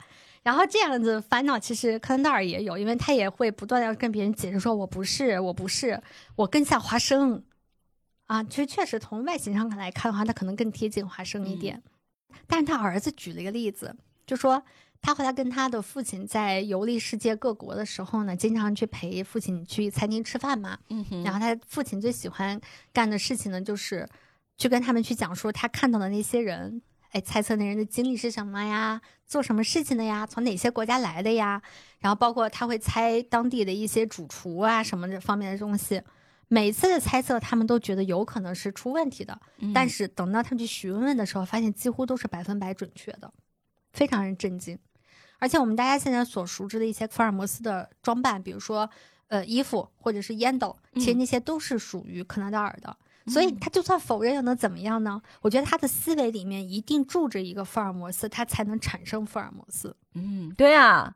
[0.48, 6.02] 然后这样子烦恼，其实柯南道尔也有，因为他也会不断的要跟别人解释说，我不是，我不是，
[6.38, 7.44] 我更像华生。
[8.28, 11.84] 啊，其实确实从外形上来看的话，他可能更贴近华生一点。
[12.48, 13.94] 但是他儿子举了一个例子，
[14.26, 14.64] 就说
[15.02, 20.80] 他后来跟他的父亲在游历世界各国的时候呢，经常去陪父亲去餐厅吃饭嘛。
[20.88, 22.58] 嗯哼然后他父亲最喜欢
[22.94, 24.08] 干的事情呢，就是
[24.58, 26.82] 去跟他们去讲述他看到的那些人，
[27.18, 31.60] 哎，猜测那人的经历是什么呀，做什么事情的呀，从哪些国家来的呀，
[31.98, 36.00] 然后包括他会猜当地的一些主厨啊什么这方面的东西。
[36.48, 43.34] 每次的猜测，他们都觉得有可能是出问题的，嗯但是等到他们去询问的时候，发现几乎都是百分百准确的，
[43.92, 44.78] 非常让人震惊。
[45.40, 48.88] 而且我们大家现在所熟知的一些福尔摩斯的装扮，比如说
[49.30, 52.96] 呃衣服或者是烟斗，其实那些都是属于柯南道尔的。
[53.28, 55.22] 所以他就算否认又能怎么样呢？
[55.42, 59.96] 我觉得他的思维里面一定住着一个福尔摩斯，他才能产生福尔摩斯。
[60.16, 61.16] 嗯，对呀，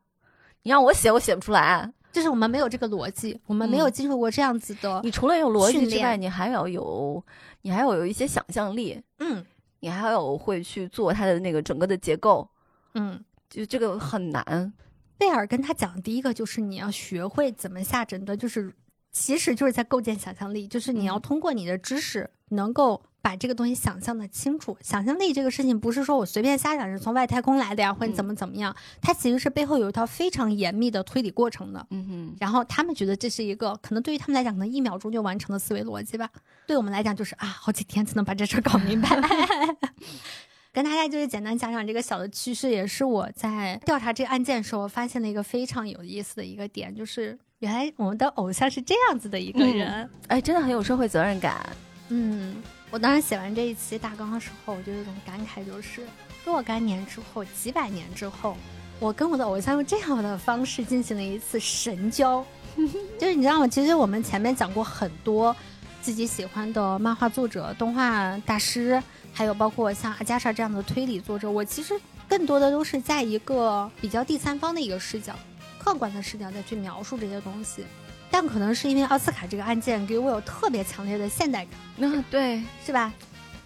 [0.64, 1.92] 你让我写，我写不出来。
[2.12, 5.00] 就是我们没有这个逻辑，我们没有接受过这样子的。
[5.04, 7.24] 你除了有逻辑之外，你还要有，
[7.62, 9.46] 你还要有一些想象力，嗯
[9.80, 12.48] 你还要有会去做它的那个整个的结构，
[12.94, 13.24] 嗯。
[13.50, 14.72] 就这个很难。
[15.18, 18.74] 贝尔跟他讲的第一个就是你要学会怎么下诊断，就是
[19.12, 24.78] 其实就是在构建想象力，就是你要嗯通过你的知识能够把这个东西想象的清楚。
[24.82, 31.86] 想象力这个事情不是说我随便瞎想是从外太空来的呀，或者怎么怎么样，它其实是背后有一套非常严密的推理过程的。
[31.92, 36.30] 嗯哼，然后他们觉得这是一个可能对于他们来讲，可能一秒钟就完成的思维逻辑吧。
[36.66, 39.10] 对我们来讲，就是啊，好几天才能把这事儿搞明白。
[40.74, 50.10] 跟大家就是简单讲讲这个小的趋势，也是我在调查这个案件的时候发现的一个非常有意思的一个点，就是原来我们的偶像是这样子的一个人。
[50.30, 51.64] 哎，真的很有社会责任感。
[52.10, 52.56] 嗯，
[52.90, 56.02] 我当时写完这一期大纲的时候，我就有一种感慨，就是
[56.44, 58.58] 若干年之后，几百年之后，
[59.00, 62.44] 我跟我的偶像用这样的方式进行了一次神交。
[63.20, 63.68] 就是你知道吗？
[63.68, 65.56] 其实我们前面讲过很多
[66.02, 69.00] 自己喜欢的漫画作者、动画大师，
[69.32, 71.94] 还有包括像阿加莎这样的推理作者，我其实
[72.28, 75.36] 更多的都是在一个比较第三方的一个视角、
[75.82, 77.84] 客观的视角再去描述这些东西。
[78.30, 81.74] 但可能是因为奥斯卡这个案件给我有特别强烈的现代感。
[81.98, 83.12] 那对，是吧？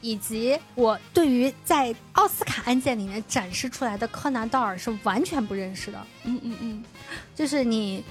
[0.01, 6.84] 以及我对于在奥斯卡案件里面展示出来的柯南道尔是完全不认识的，嗯嗯嗯，
[7.36, 8.03] 就是你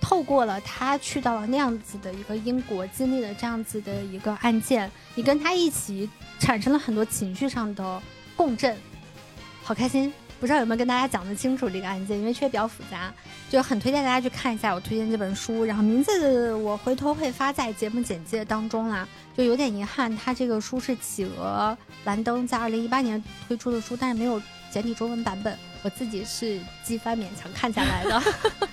[0.00, 8.02] 透过了他去到了那样子的一个英国，经历了这样子的一个案件，你跟他一起产生了很多情绪上的
[8.36, 8.76] 共振，
[9.62, 10.12] 好开心。
[10.40, 13.12] 不知道有没有跟大家讲得清楚这个案件，因为确实比较复杂，
[13.50, 14.72] 就很推荐大家去看一下。
[14.72, 19.06] 我推荐这本书，然后名字我回头会发在节目简介当中啦。
[19.36, 28.22] 就有点遗憾，它这个书是企鹅蓝灯在二零一八年推出的书，但是没有简体中文版本，我自己是机翻勉强看下来的。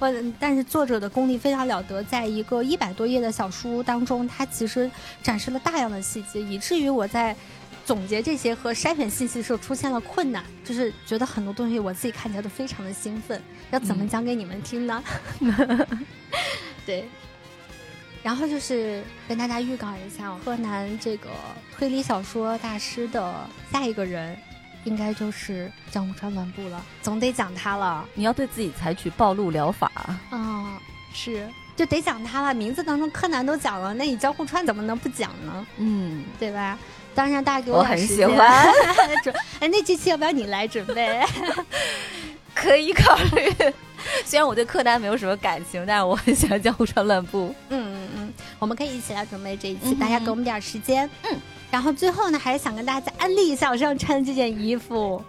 [0.00, 4.90] 我但是作者的功力非常了得，在一个一百多页的小书当中，他其实
[5.22, 7.34] 展示了大量的细节，以至于我在
[7.84, 15.02] 总结这些和筛选信息的时候出现了困难，就是觉得很多东西我自己看起来都非常的兴奋，要怎么讲给你们听呢？
[16.86, 17.08] 对。
[18.22, 21.28] 然后就是跟大家预告一下，柯南这个
[21.76, 24.34] 推理小说大师的下一个人，
[24.84, 28.08] 应该就是江户川乱步了，总得讲他了。
[28.14, 29.92] 你要对自己采取暴露疗法。
[30.30, 30.80] 啊、
[31.12, 32.54] 是，就得讲他了。
[32.54, 35.66] 名字当中柯南都讲了，那你江户川怎么能不讲呢？
[35.76, 36.78] 嗯，对吧？
[37.14, 38.66] 当然，大家给我很喜欢。
[39.22, 41.20] 准 哎，那这期要不要你来准备？
[42.54, 43.52] 可以考虑。
[44.24, 47.54] 虽然我对柯南没有什么感情，但是我很喜欢江户川乱步。
[47.70, 51.08] 嗯嗯嗯，我们可以一起来准备这一期，嗯大家给我们点时间。
[51.24, 51.36] 嗯，
[51.70, 55.22] 然后最后呢，还是想跟大家再安利一下我身上穿的这件衣服。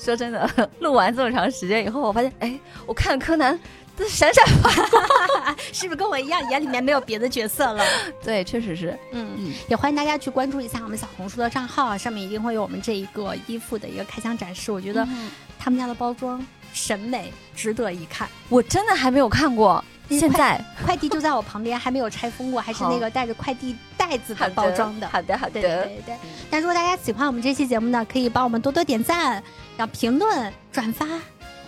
[0.00, 0.48] 说真的，
[0.80, 3.60] 录完这么长时间以后，我发现，哎，我看柯南都
[4.08, 5.02] 闪闪发光。
[5.72, 7.84] 是不是跟我一样，眼里面没有别的角色了？
[8.22, 8.98] 对，确实是。
[9.12, 14.70] 嗯，嗯，也欢迎大家去关注一下我们小红书的账号啊，上面一定会有我们这一个衣服的一个开箱展示。
[14.70, 18.28] 我觉得嗯他们家的包装审美值得一看。
[18.48, 19.82] 我真的还没有看过。
[20.08, 25.08] 嗯现在快递就在我旁边，还没有拆封过，还是那个带着快递袋子的包装的。
[25.08, 25.52] 好的，好的。
[25.52, 26.16] 对对对。
[26.50, 29.42] 那如果大家喜欢我们这期节目呢，可以帮我们多多点赞，
[29.74, 31.06] 然后评论、转发，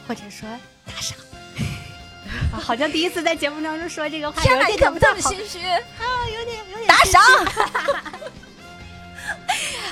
[0.06, 0.46] 或者说
[0.84, 1.16] 打赏。
[2.52, 5.58] 啊，好像第一次在节目当中说这个话，天哪，有点你可不这么好心虚。
[5.66, 5.80] 啊，
[6.26, 7.22] 有点有点打赏。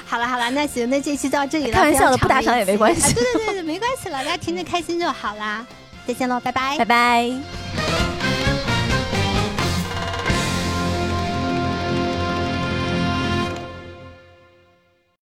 [0.05, 1.73] 好了好了，那行，那这期就到这里了。
[1.73, 5.67] 开玩笑的不打赏也没关系啊对对对对，没关系了，大家听着开心就好啦。
[6.07, 7.82] 再见喽，拜拜拜拜。